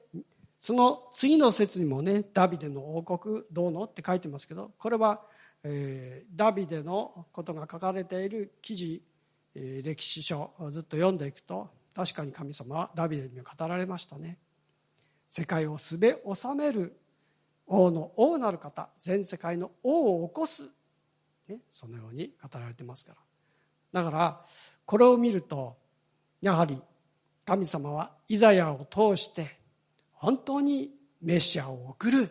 [0.61, 5.21] その次の説にもねダビデの王国どうのって書いてますけどこれは、
[5.63, 9.03] えー、ダビデのことが書かれている記事、
[9.55, 14.39] えー、歴史書をずっと読んでいくと確かに神様はダビデにも語られましたね。
[15.29, 16.97] 世界をすべ治める
[17.67, 20.71] 王の王なる方全世界の王を起こす、
[21.49, 23.13] ね、そのように語られてますか
[23.93, 24.03] ら。
[24.03, 24.45] だから
[24.87, 25.77] これを見ると
[26.41, 26.81] やはり
[27.49, 29.59] 神様はイザヤを通して
[30.13, 30.91] 本当に
[31.23, 32.31] メシアを送る。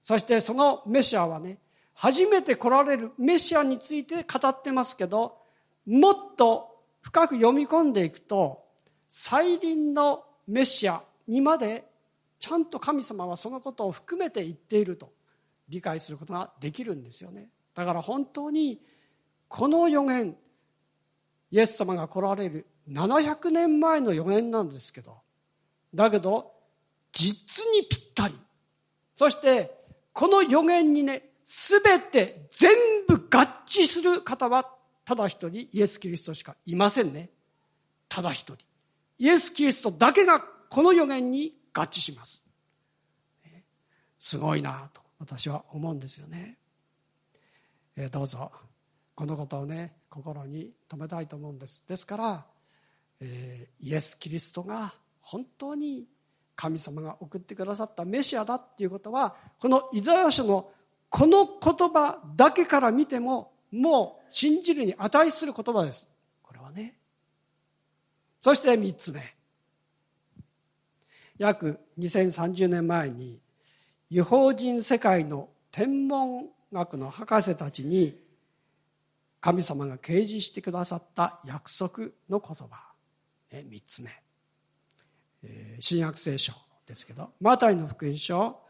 [0.00, 1.58] そしてそのメシアはね
[1.92, 5.36] 初めて来られるメシアについて語ってますけど
[5.84, 8.64] もっと深く読み込んでいくと
[9.06, 11.84] 再臨のメシアにまで
[12.40, 15.12] ちゃんと神様はそのことを含めて言っていると
[15.68, 17.50] 理解することができるんですよね。
[17.74, 18.80] だから本当に
[19.48, 20.34] この予言
[21.50, 25.18] イエス様が来られる700年前の予言なんですけど
[25.94, 26.52] だけど
[27.12, 28.34] 実にぴったり
[29.16, 29.78] そして
[30.12, 32.70] この予言にね全て全
[33.06, 34.68] 部合致する方は
[35.04, 37.30] ただ一人イエス・キリストしかいませんね
[38.08, 38.56] ただ一人
[39.18, 42.42] イエス・キリストだけがこの予言に合致します。
[44.18, 46.56] すごいなと私は思うんですよね。
[47.96, 48.52] えどうぞ
[49.14, 51.84] このことをね心に留めたいと思うんです。
[51.88, 52.46] ですから、
[53.24, 56.06] えー、イエス・キリストが本当に
[56.56, 60.70] 神様が送ってくださったメシアだっていうことはこのイザヤ書の
[61.08, 66.08] この言葉だけから見てももう信じるに値する言葉です。
[66.42, 66.96] これはね。
[68.42, 69.34] そして三つ目。
[71.38, 73.40] 約2030年前に
[74.10, 78.18] 違法人世界の天文学の博士たちに
[79.40, 82.91] 神様が掲示してくださった約束の言葉、
[83.58, 84.10] 3つ目、
[85.44, 86.52] え、新約聖書
[86.86, 88.60] ですけどマタイの福音書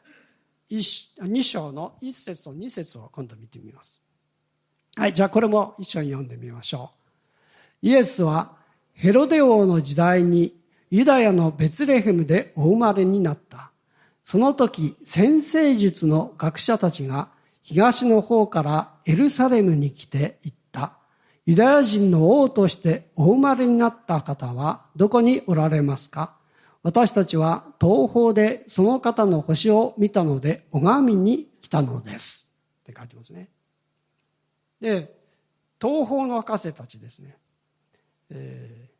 [0.71, 4.03] 2章の1節と2節を今度見てみます
[4.97, 6.93] はいじゃあこれも一緒に読んでみましょ
[7.83, 8.57] うイエスは
[8.95, 10.55] ヘロデ王の時代に
[10.91, 13.73] ユダヤのベツレヘムでお生まれになった。
[14.25, 17.31] その時、先生術の学者たちが
[17.63, 20.62] 東の方からエルサレムに来て言った。
[21.47, 26.37] ユダヤ人の王としてお生まれになった方はどこにおられますか？
[26.83, 32.53] 私たちは東方でその方の星を見たので拝みに来たのです。
[32.81, 33.49] って書いてますね。
[34.81, 35.15] で、
[35.81, 37.37] 東方の博士たちですね。
[38.31, 38.93] えー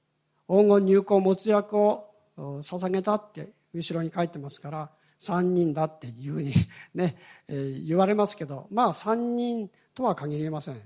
[0.53, 6.53] 黄金入港没薬を捧げたって後ろに書いてますから3人だっていうふうに
[6.95, 7.17] ね、
[7.49, 10.81] えー、言われますけどまあ3人とは限りません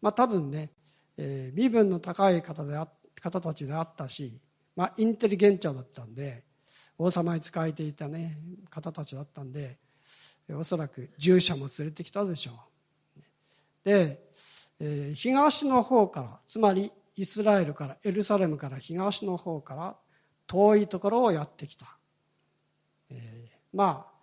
[0.00, 0.70] まあ多分ね、
[1.16, 2.88] えー、身分の高い方であ
[3.20, 4.38] 方たちであったし、
[4.76, 6.44] まあ、インテリゲンチャだったんで
[6.98, 8.38] 王様に仕えていた、ね、
[8.70, 9.78] 方たちだったんで
[10.52, 12.54] おそらく従者も連れてきたでしょう。
[13.84, 14.20] で、
[14.80, 19.96] えー、東の方からつまりイスラエルからエルサレムから東の方から
[20.46, 21.86] 遠いところをやってきた、
[23.10, 24.14] えー、まあ、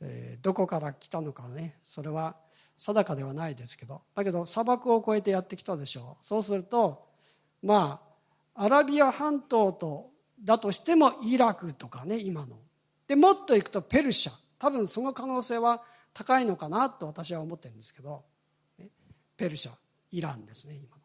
[0.00, 2.36] えー、どこから来たのかねそれは
[2.78, 6.26] 定かではないですけどだけど砂漠を越えてやってきたでしょう。
[6.26, 7.06] そうすると
[7.62, 8.00] ま
[8.54, 10.10] あアラビア半島と
[10.40, 12.56] だとしてもイラクとかね今の。
[13.06, 14.32] でもっといくとペルシャ。
[14.58, 18.24] 多分その可能性は高いのかなと私は思ってるんですけど、
[19.36, 19.72] ペルシャ
[20.10, 21.02] イランですね今の。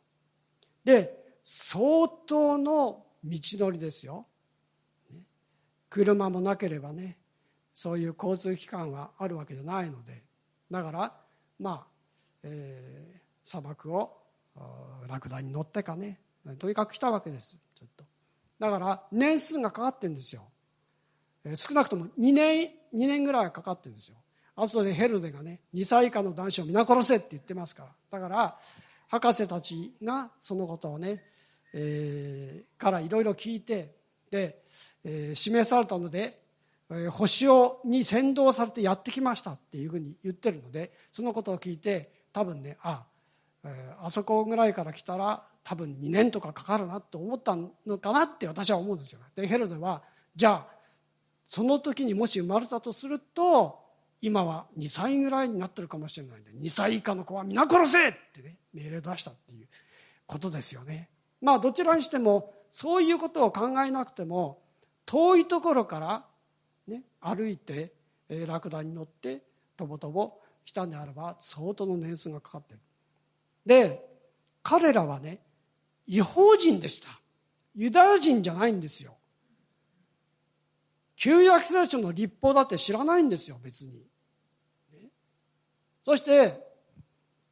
[0.83, 4.27] で相当の道のりですよ。
[5.89, 7.17] 車もなければね
[7.73, 10.23] そういう交通機関はあるわけじゃないので。
[10.71, 11.22] だから
[11.63, 11.87] まあ、
[12.43, 14.11] えー、砂漠を
[15.07, 16.19] ラクダに乗ってかね
[16.59, 18.03] とにかく来たわけですちょっと。
[18.59, 20.43] だから年数がかかってるんですよ、
[21.45, 24.17] えー、少なくとも2年2年ぐらいかかってるんですよ。
[24.55, 28.19] 後でヘルデがね2歳以下の男子を皆殺せって言ってますから。
[28.19, 28.59] だから
[29.07, 31.23] 博士たちがそのことをね、
[31.73, 33.95] えー、からいろいろ聞いて
[34.29, 34.63] で、
[35.05, 36.42] えー、指名されたので、
[37.09, 43.05] 星をに先導されてやってきましたっていうふうに言ってるのでそのことを聞いて多分ねあ、
[43.63, 49.21] えー、あそこぐらいから来たら多分2年とかかかるなと思ったのかなって私は思うんですよ。
[49.35, 50.03] でヘロデは
[50.35, 50.67] じゃあ
[51.47, 53.79] その時にもし生まれたとすると
[54.21, 59.67] 今は2歳ぐらいになってるかもしれないんで2歳以下の子は皆殺せってね命令出したっていう
[60.25, 61.09] ことですよね。
[61.41, 64.61] まあどちらにしてもそういうことを考えなくても
[65.05, 66.25] 遠いところから、
[66.87, 67.93] ね、歩いて、
[68.29, 69.41] えー、ラクダに乗って
[69.77, 72.79] とぼとぼ来たんであれば相当の年数がかかってる。
[73.65, 74.09] で
[74.61, 75.39] 彼らはね
[76.07, 77.07] 違法人でした。
[77.75, 79.15] ユダヤ人じゃないんですよ。
[81.15, 83.93] 旧約聖書の立法だって知らないんですよ別に、
[84.91, 85.07] ね、
[86.03, 86.59] そして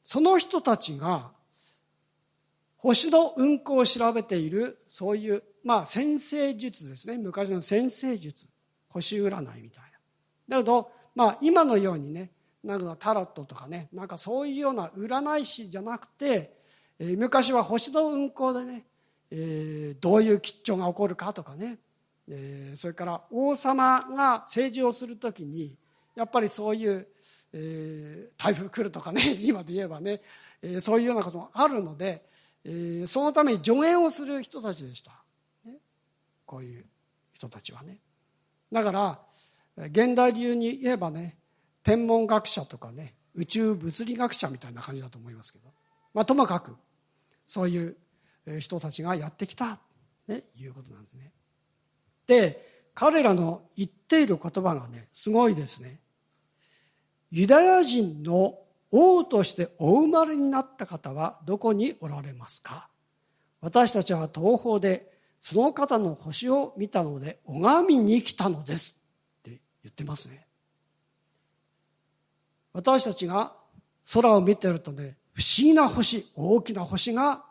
[0.03, 1.31] その人たちが
[2.77, 7.17] 星の運行を調べているそういうまあ先生術ですね。
[7.17, 8.50] 昔の先生術。
[8.93, 9.83] 星占いみたい
[10.47, 10.57] な。
[10.57, 12.31] だけどまあ今のようにね
[12.63, 16.53] なんかタロットとかねなんかそういうような占い師じゃなくて、
[16.99, 18.85] えー、昔は星の運行でね、
[19.31, 21.79] えー、どういう吉兆が起こるかとかね、
[22.29, 25.77] えー、それから王様が政治をするときに
[26.15, 27.07] やっぱりそういう、
[27.53, 30.21] えー、台風来るとかね 今で言えばね、
[30.61, 32.29] えー、そういうようなこともあるので
[32.63, 35.11] えー、そのために助言をする人たちでした、
[35.65, 35.77] ね、
[36.45, 36.85] こういう
[37.33, 37.97] 人たちはね。
[38.71, 39.19] だから
[39.87, 41.37] 現代流に言えばね
[41.83, 45.69] 天文学者とかね宇宙物理学者みたいな感じだと思いますけど、
[46.13, 46.75] まあ、ともかく
[47.47, 47.95] そういう
[48.59, 49.79] 人たちがやってきた、
[50.27, 51.31] ね、いうことなんですね。
[52.27, 55.99] で彼らの言っている言葉がねすごいですね。
[57.31, 58.59] ユダヤ人の
[58.91, 62.89] 王としてお生まれになった方はどこにおられますか？
[63.61, 65.10] 私たちは東方で
[65.41, 68.97] その方の星を見たので拝みに来たのです。
[69.39, 70.45] って言ってますね。
[72.73, 73.53] 私たちが
[74.13, 77.43] 空を見てるとね不思議な星大きな星が、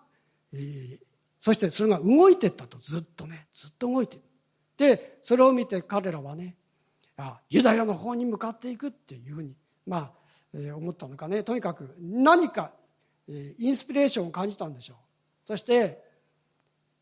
[0.53, 0.99] えー、
[1.41, 2.79] そしてそれが動いてったと。
[2.79, 4.19] ずっとねずっと動いて
[4.77, 6.57] でそれを見て彼らはね
[7.17, 9.55] あユダヤの方に向かっていくっていうふうに
[9.87, 10.13] ま
[10.55, 11.43] あ思ったのかね。
[11.43, 12.71] とにかく何か
[13.29, 14.97] えインスピレーションを感じたんでしょう。
[15.45, 16.10] そして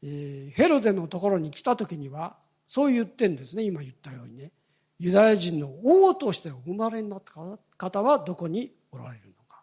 [0.02, 3.62] ヘロデのところに来た時にはそう言ってんですね。
[3.62, 4.52] 今言ったようにね。
[4.98, 7.32] ユダヤ人の王としてお生まれになった
[7.76, 9.62] 方はどこにおられるのか。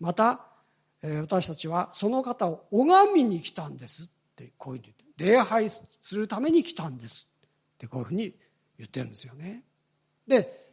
[0.00, 0.40] また
[1.02, 5.04] 私たちはその方を拝みに来たんですってこういうふうに言って。
[5.16, 7.28] 礼拝するために来たんです
[7.74, 8.34] ってこういうふうに
[8.78, 9.62] 言ってるんですよね。
[10.26, 10.64] で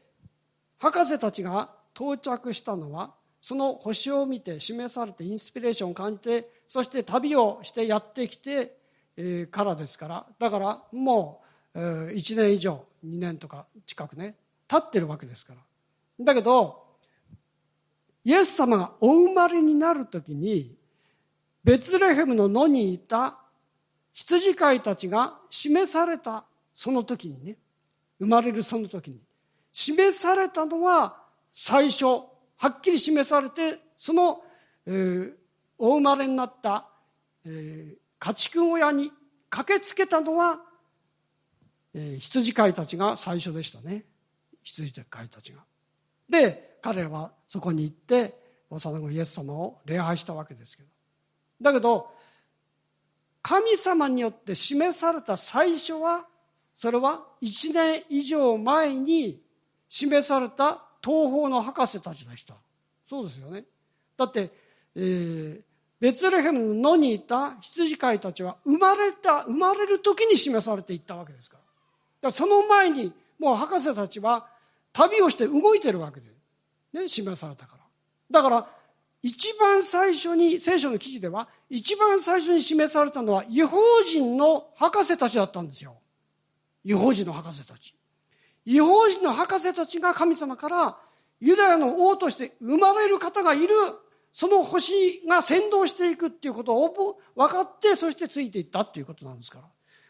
[0.79, 8.77] 博士たちが到着したのはその星を見て示されてインスピレーションを感じてそして旅をしてやってきて、
[9.51, 11.41] からですからだからも
[11.73, 14.35] う、1年以上2年とか近くね
[14.67, 15.61] 経ってるわけですから。
[16.23, 16.85] だけど
[18.23, 20.75] イエス様がお生まれになる時に
[21.63, 23.39] ベツレヘムの野にいた
[24.13, 26.45] 羊飼いたちが示された
[26.75, 27.57] その時にね
[28.19, 29.19] 生まれるその時に
[29.71, 31.17] 示されたのは
[31.51, 32.25] 最初は
[32.67, 34.43] っきり示されてその、
[34.85, 35.33] えー、
[35.77, 36.87] お生まれになった、
[37.45, 39.11] えー、家畜小屋に
[39.49, 40.61] 駆けつけたのは、
[41.95, 44.05] えー、羊飼いたちが最初でしたね。
[44.61, 45.63] 羊飼いたちが。
[46.29, 50.89] で彼らはそこに行って幼子イエス様を礼拝したわけですけど。
[51.61, 52.11] だけど
[53.41, 56.27] 神様によって示された最初は
[56.75, 59.41] それは1年以上前に
[59.89, 62.53] 示された東方の博士たちでした
[63.09, 63.65] そうですよね。
[64.15, 64.51] だって、
[64.95, 65.70] えー、
[66.01, 71.61] ベツレヘムの野にいた羊飼いたちは生まれた生まれる時に示されていったわけですから。
[71.61, 71.67] か
[72.23, 74.47] らその前にもう博士たちは
[74.91, 76.27] 旅をして動いてるわけで、
[76.93, 77.83] ね、示されたから。
[78.31, 78.67] だから
[79.21, 85.97] 一番最初に聖書の記事では一番最初に示されたのは違法人の博士たちだったんですよ。
[86.83, 87.93] 違法人の博士たち。
[88.65, 90.97] 違法人の博士たちが神様から
[91.39, 93.67] ユダヤの王として生まれる方がいる。
[94.31, 99.65] その星が先導していくっていうことを分かってそしてついていったっていうことなんですから。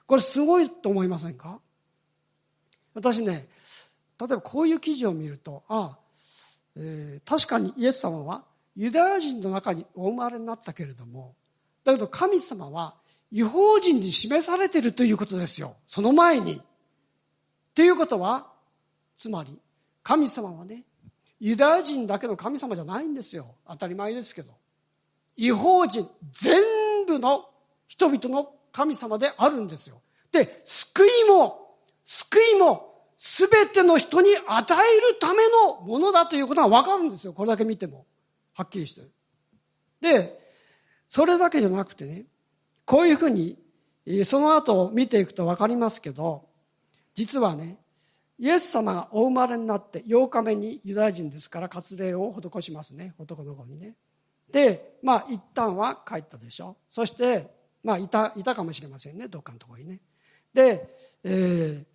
[0.05, 1.59] これすごいと思いませんか？
[2.93, 3.47] 私ね
[4.19, 5.97] 例えばこういう記事を見るとああ、
[6.75, 8.43] えー、確かにイエス様は
[8.75, 11.33] ユダヤ人の中にお生まれになったけれども
[11.83, 12.95] だけど神様は
[13.31, 15.77] 違法人に示されているということですよ。
[15.87, 16.61] その前に。
[17.73, 18.47] ということは
[19.17, 19.57] つまり
[20.03, 20.83] 神様はね
[21.41, 23.55] ユダヤ人だけの神様じゃないんですよ。
[23.67, 24.53] 当たり前ですけど。
[25.35, 26.61] 違法人全
[27.07, 27.49] 部の
[27.87, 30.01] 人々の神様であるんですよ。
[30.31, 37.33] で救いも救いも全ての人に与えるためのものだということが分かるんですよ。
[37.33, 38.05] これだけ見ても。
[38.53, 39.01] はっきりして。
[39.01, 39.11] る
[39.99, 40.39] で
[41.09, 42.25] それだけじゃなくてね
[42.85, 43.57] こういうふうに
[44.25, 46.47] その後見ていくと分かりますけど
[47.15, 47.80] 実はね
[48.41, 53.13] イエス様がお生まれになって8日目にユダヤ人ですから割礼を施しますね。
[53.19, 53.93] 男の子にね。
[54.51, 56.75] でまあ一旦は帰ったでしょ。
[56.89, 57.45] そして
[57.83, 59.27] まあいたいたかもしれませんね。
[59.27, 59.99] どっかのところにね。
[60.55, 60.89] で、
[61.23, 61.85] えー、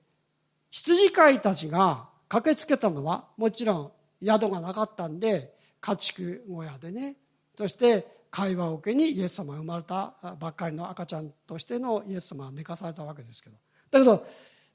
[0.70, 3.92] 羊飼いたちが駆けつけたのはもちろん
[4.24, 7.16] 宿がなかったんで家畜小屋でね。
[7.58, 13.56] そして会話を受けにイエス様が生まれたばっかりの赤ちゃんとしてのイエス様は寝かされたわけですけど。
[13.90, 14.24] だけど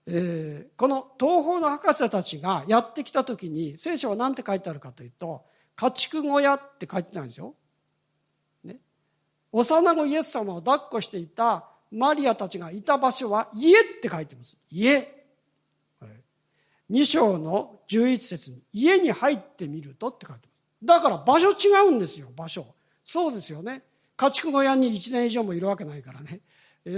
[0.08, 5.46] えー、この東方の博士たちがやってきた時に聖書は何て書いてあるかというと
[5.76, 7.56] 家畜小屋って書いてないんですよ。
[8.64, 8.78] ね、
[9.52, 14.58] 幼子イエス様を抱っこしていたマリアたちがいた場所は家って書いてます。
[14.70, 15.22] 家。
[16.92, 20.52] 2章の11節に家に入ってみるとって書いてます。
[20.84, 22.66] だから場所違うんですよ、場所。
[23.04, 23.84] そうですよね。
[24.18, 26.42] 家畜小屋に1年以上もいるわけないからね。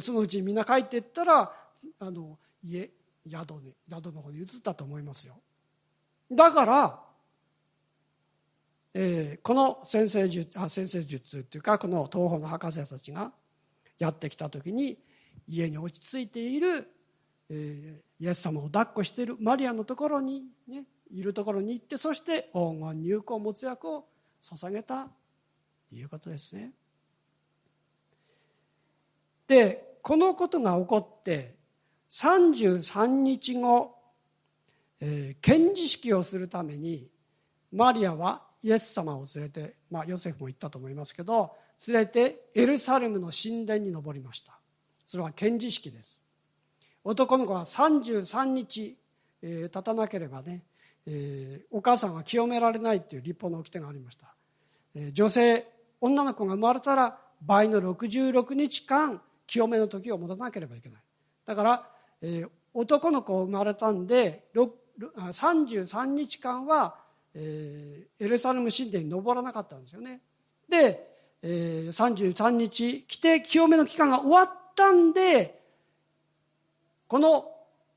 [0.01, 1.53] そのうちみんな帰っていったら、
[1.99, 2.89] あの、家
[3.29, 5.35] 宿に宿の方に移ったと思いますよ
[6.31, 6.99] だから、
[8.93, 13.31] えー、この先生術あ先生術っていうかこの東方の博士たちが
[13.99, 14.97] やってきた時に
[15.47, 16.87] 家に落ち着いている、
[17.49, 24.05] えー、イエス様を抱っこしているマリアのところに、ね、いるところに行ってそして黄金入港没薬を
[24.41, 25.07] 捧げた
[25.89, 26.71] ということですね。
[29.47, 31.55] でこのことが起こって
[32.13, 33.95] 33日後、
[34.99, 37.09] えー、検事式をするために
[37.71, 41.51] マリアはイエス様を連れて、まあ、ヨセフも言ったと思いますけど
[41.87, 44.57] 連れてエルサレムの神殿に登りました。
[45.07, 46.21] それは検事式です。
[47.03, 48.95] 男の子は33日、
[49.41, 50.63] えー、経たなければね、
[51.05, 54.33] えー、お母さんは清められないという立法の掟がありました、
[54.95, 55.67] えー、女性
[55.99, 61.01] 女の子が生まれたら倍の66日間清めの時を持たなければいけない。
[61.45, 61.92] だから
[62.23, 64.45] え、男の子生まれたんで
[65.15, 66.95] 33日間は、
[67.35, 70.21] え、エルサレム神殿に登らなかったんですよね。
[70.67, 71.07] で、
[71.43, 75.61] え、33日来て清めの期間が終わったんで
[77.07, 77.51] この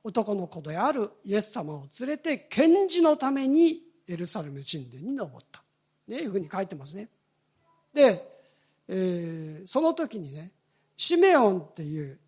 [0.04, 5.62] 男の子であるイエス様を連れて検事のためにエルサレム神殿に登った。
[6.08, 7.08] ねいうふうに書いてますね。
[7.92, 8.24] で、
[8.88, 10.52] えー、その時にね
[10.96, 12.18] シメオンっていう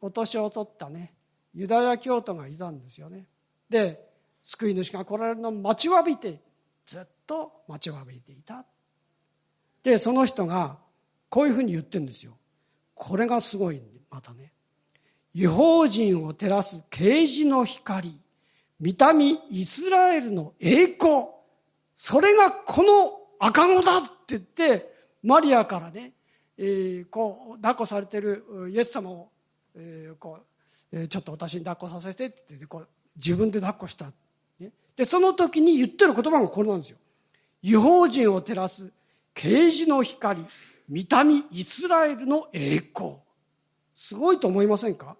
[0.00, 1.14] お年を取ったね
[1.56, 3.26] ユダヤ教徒がいたんですよね。
[3.70, 4.06] で
[4.42, 6.40] 救い主が来られるのを待ちわびて
[6.84, 8.64] ずっと待ちわびていた。
[9.82, 10.76] でその人が
[11.30, 12.36] こういうふうに言ってるんですよ。
[12.94, 14.52] これがすごいまたね。
[15.32, 18.20] 違法人を照らす啓示の光。
[18.78, 21.28] 見た目イスラエルの栄光。
[21.94, 24.92] それがこの赤子だって言って
[25.22, 26.12] マリアからね、
[26.58, 29.30] えー、こう抱っこされてるイエス様を、
[29.74, 30.55] えー、こう
[31.08, 34.06] ちょっと私に抱っこさせてって言ってこう自分で抱っこした、
[34.60, 36.98] ね、でその時に言ってる言葉がこれなんですよ
[37.62, 38.92] 違法人を照らす
[39.34, 40.44] 啓示の光
[40.88, 43.16] 見た目イスラエルの栄光
[43.94, 45.16] すごいと思いませんか？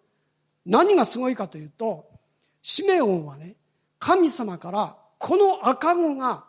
[0.65, 2.07] 何がすごいかというと
[2.63, 3.55] シメオンはね
[3.99, 6.45] 神様からこの赤子が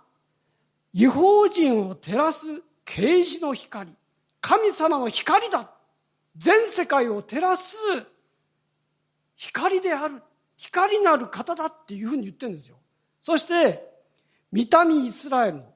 [0.93, 2.45] 違法人を照らす
[2.85, 3.91] 啓示の光
[4.41, 5.71] 神様の光だ
[6.37, 7.77] 全世界を照らす
[9.37, 10.21] 光である
[10.57, 12.77] 光なる方だっていうふうに言ってるんですよ。
[13.21, 13.87] そして
[14.51, 15.73] 見た目イスラエルの、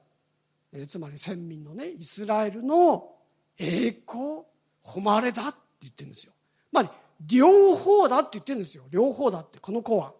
[0.72, 3.12] えつまり先民のねイスラエルの
[3.58, 4.42] 栄光
[4.84, 6.32] 誉れだって言ってるんですよ。
[6.72, 6.92] まあ、
[7.24, 8.84] 両方だって言ってるんですよ。
[8.90, 10.12] 両方だってこの子は。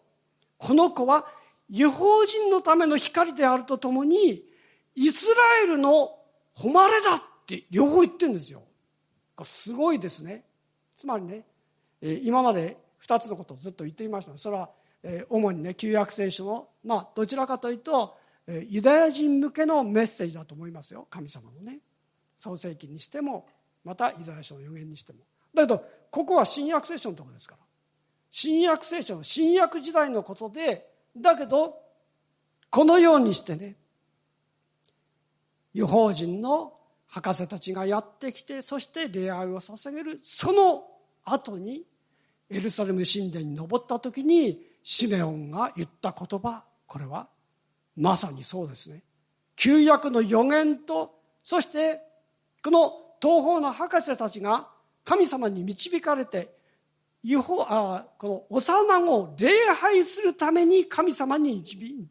[0.59, 1.26] この子は
[1.68, 4.45] 違法人のための光であるとともに
[4.95, 5.34] イスラ
[5.64, 6.16] エルの
[6.55, 8.62] 誉れだって両方言ってるんですよ。
[9.43, 10.45] すごいですね。
[10.97, 11.45] つまりね
[12.01, 14.36] 今まで2つのことをずっと言っていました。
[14.36, 14.70] それは、
[15.03, 21.07] え主にね旧約聖書の、まあ、どちらかというと、えユダヤ人向けのメッセージだと思いますよ。
[21.11, 21.80] 神様のね。
[22.36, 23.46] 創世記にしても
[23.84, 25.20] またイザヤ書の予言にしても。
[25.55, 27.62] だけどここは新約聖書のところですから。
[28.30, 31.76] 新約聖書の新約時代のことでだけど
[32.70, 33.76] このようにしてね
[35.74, 36.72] 違法人の
[37.07, 40.84] 博士たちがやってきてそして礼拝を捧げるその
[41.24, 41.84] 後に
[42.53, 47.28] エルサレム神殿に登った時にシメオンが言った言葉これは
[47.96, 49.03] まさにそうですね
[49.57, 52.00] 旧約の予言とそして
[52.62, 54.68] この東方の博士たちが
[55.05, 56.55] 神様に導かれて
[57.68, 61.64] あこの幼子を礼拝するために神様に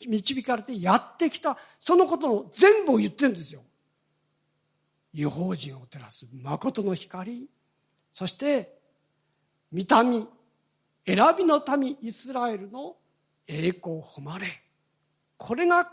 [0.07, 3.61] 導かれてやってきたそのことの全部を言ってるんですよ。
[5.13, 7.49] 違法人を照らす誠の光
[8.13, 8.80] そして
[9.71, 10.25] 見た目
[11.05, 12.95] 選びの民イスラエルの
[13.47, 14.61] 栄光を誉れ
[15.37, 15.89] これが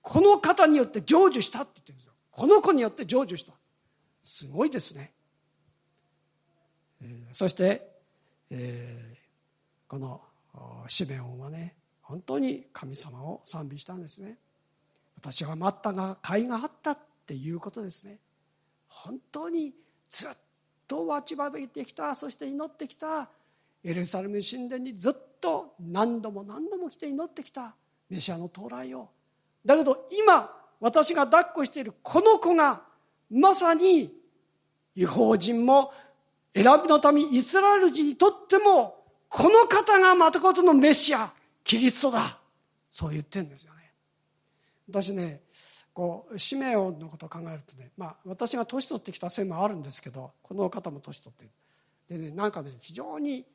[0.00, 2.12] この方によって成就したって言ってるんですよ。
[2.30, 3.52] この子によって成就した。
[4.22, 5.12] すごいですね、
[7.02, 7.88] えー、そして、
[8.50, 10.20] えー、この
[10.88, 14.38] シメオンはね本当に神様を賛美したんですね。
[15.16, 18.18] 私は待ったが甲斐があったっていうことですね。
[18.86, 19.74] 本当に
[20.08, 20.30] ずっ
[20.86, 23.28] と待ちわびてきたそして祈ってきた
[23.84, 27.74] エルサレム神殿にずっと何度も何度も来て祈ってきた
[28.10, 29.08] メシアの到来を。
[29.64, 32.82] だけど今私が抱っこしているこの子が
[33.30, 34.12] まさに
[34.94, 35.92] 違法人も
[36.54, 38.96] 選びの民イスラエル人にとっても
[39.28, 41.32] この方がまたことのメシア
[41.62, 42.38] キリストだ。
[42.90, 43.92] そう言ってるんですよね。
[44.88, 45.42] 私ね
[45.96, 51.46] こう使命のことを考えるとね、まあ、私が年取ってきたせいもあるんですけどこの方も年取っ
[52.06, 53.46] てでねなんかね非常に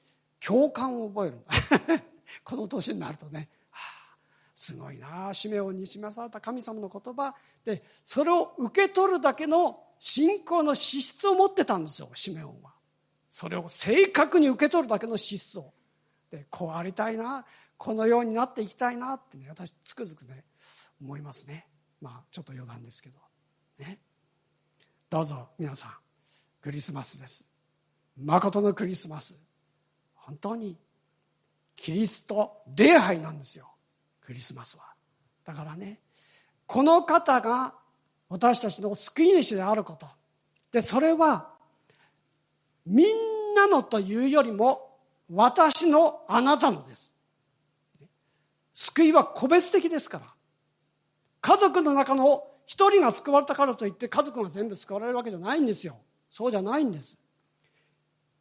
[0.44, 1.38] 共感を覚える。
[2.44, 4.18] この年になるとね、はあ、
[4.56, 7.36] すごいな使命をに示された神様の言葉。
[7.64, 12.74] でそれを受け取るだけの信仰の資質を持ってたんですよシメオンは。
[13.30, 15.72] それを正確に受け取るだけの資質を。
[16.32, 17.46] でこうありたいな
[17.78, 20.44] このようになっていきたいなってね私つくづくね
[21.00, 21.68] 思いますね。
[22.02, 23.20] まあちょっと余談ですけど。
[23.80, 24.00] ね。
[25.10, 25.92] どうぞ皆さん。
[26.62, 27.46] クリスマスです。
[28.18, 29.40] 誠のクリスマス。
[30.14, 30.78] 本当に
[31.76, 33.72] キリスト礼拝なんですよ。
[34.22, 34.84] クリスマスは。
[35.44, 36.00] だからね
[36.68, 37.74] この方が
[38.30, 40.08] 私たちの救い主であること。
[40.72, 41.50] でそれは
[42.86, 44.98] みんなのというよりも
[45.30, 47.12] 私のあなたのです。
[48.74, 50.26] 救いは個別的ですから。
[51.42, 55.98] 家族の中の一人が救われたからといって家族が全部救われるわけじゃないんですよ。
[56.30, 57.18] そうじゃないんです。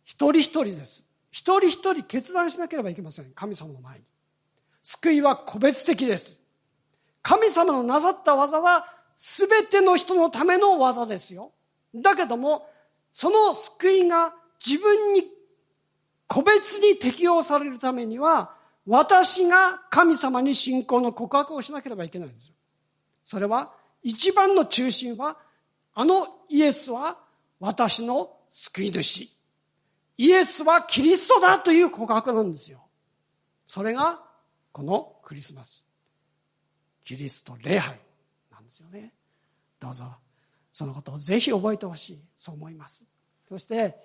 [0.05, 1.05] 一人一人です。
[1.31, 3.33] 一人一人決断しなければいけません。
[3.33, 4.05] 神様の前に。
[4.83, 6.41] 救いは個別的です。
[7.23, 8.87] 神様のなさった技は
[9.17, 11.53] 全ての人のための技ですよ。
[11.95, 12.67] だけども
[13.13, 14.33] その救いが
[14.65, 15.25] 自分に
[16.27, 18.55] 個別に適用されるためには
[18.87, 22.55] 私が神様に信仰の告白をしなければいけないんですよ。
[23.31, 23.71] それは
[24.03, 25.37] 一番の中心は
[25.95, 27.17] あのイエスは
[27.61, 29.31] 私の救い主。
[30.17, 32.81] イエスはキリストだという告白なんですよ。
[33.69, 34.21] それが
[34.73, 35.85] このクリスマス。
[37.05, 38.01] キリスト礼拝
[38.51, 39.13] なんですよね。
[39.79, 40.07] どうぞ。
[40.73, 42.25] そのことをぜひ覚えてほしい。
[42.37, 43.05] そう思います。
[43.49, 43.97] そして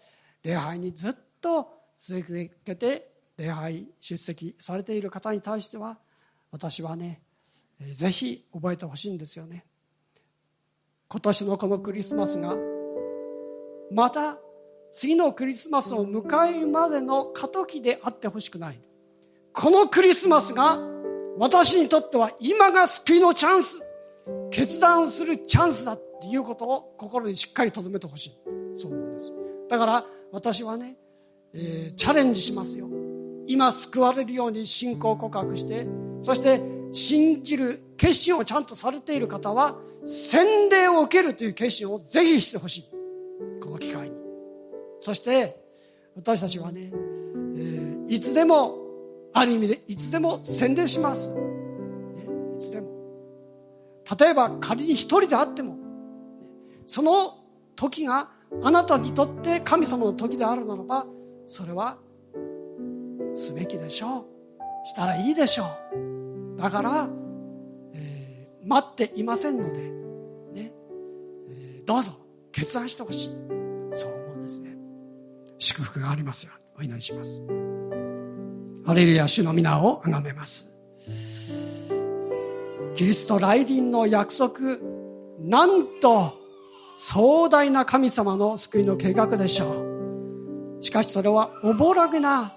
[0.44, 2.24] 礼拝にずっと続
[2.64, 5.98] けて礼拝出席されている方に対しては
[6.52, 7.24] 私はね
[7.80, 9.66] ぜひ覚えてほしいんですよね。
[11.08, 12.56] 今年のこのクリスマスが
[13.92, 14.38] また
[14.92, 18.80] 次のクリスマスを迎えるまでの過渡期であってほしくない。
[19.54, 20.80] このクリスマスが
[21.38, 23.82] 私にとっては今が救いのチャンス。
[24.50, 28.38] 決断をするチャンスだっていうことを心にしっかり留めてほしい。
[28.78, 29.34] そう思うんです。
[29.70, 30.98] だから私はね、
[31.54, 32.90] えー、チャレンジしますよ。
[33.48, 35.88] 今救われるように信仰告白して
[36.24, 36.62] そして
[36.96, 39.76] 信じる決心をちゃんとされている方は
[40.06, 42.90] 洗礼を受けるという決心をぜひしてほしい。
[43.62, 44.16] この機会に。
[45.02, 45.58] そして
[46.16, 48.78] 私たちはね、えー、いつでも
[49.34, 51.38] ある意味でいつでも洗礼します、ね、
[52.58, 52.88] いつでも。
[54.18, 55.78] 例えば仮に一人であっても
[56.88, 57.44] その
[57.76, 58.30] 時が
[58.64, 61.06] あなたにとって神様の時であるならば
[61.46, 61.98] それは
[63.36, 64.88] すべきでしょう。
[64.88, 66.15] したらいいでしょう。
[66.58, 67.10] だから、
[67.94, 69.80] えー、待っていませんので、
[70.54, 70.74] ね
[71.50, 72.14] えー、どうぞ
[72.52, 73.30] 決断してほしい。
[73.94, 74.76] そう思うんですね。
[75.60, 76.54] 祝福がありますよ。
[76.78, 77.42] お祈りします。
[78.86, 80.68] ハレルヤ主の皆を崇めます。
[82.96, 84.60] キリスト来臨の約束
[85.40, 86.34] なんと
[86.98, 89.82] 壮大な神様の救いの計画でしょ
[90.80, 90.84] う。
[90.84, 92.54] しかしそれはおぼらげな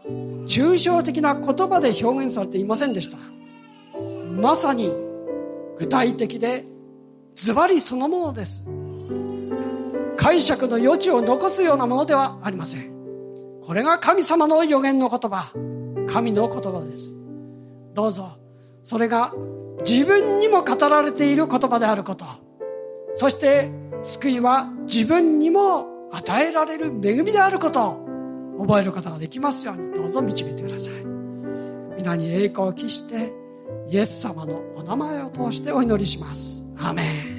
[0.47, 3.19] 抽象的な言葉で表現されていませんでした。
[4.39, 4.93] まさに
[5.76, 6.64] 具体的で
[7.34, 8.64] ズバリそのものです。
[10.16, 12.93] 解釈の余地を残すようなものではありません。
[13.62, 15.53] これが神様の予言の言葉。
[16.09, 17.16] 神の言葉です。
[17.95, 18.39] どうぞ。
[18.82, 19.32] それが
[19.86, 22.24] 自分にも語られている言葉であること。
[23.14, 23.70] そして
[24.03, 28.09] 救いは自分にも与えられる恵みであること。
[28.59, 29.95] を覚えることができますように。
[29.95, 30.95] どうぞ導いてください。
[31.97, 33.32] 皆に栄光を期して
[33.89, 36.64] イエス様のお名前を通してお祈りします。
[36.79, 37.03] アメ
[37.35, 37.38] ン。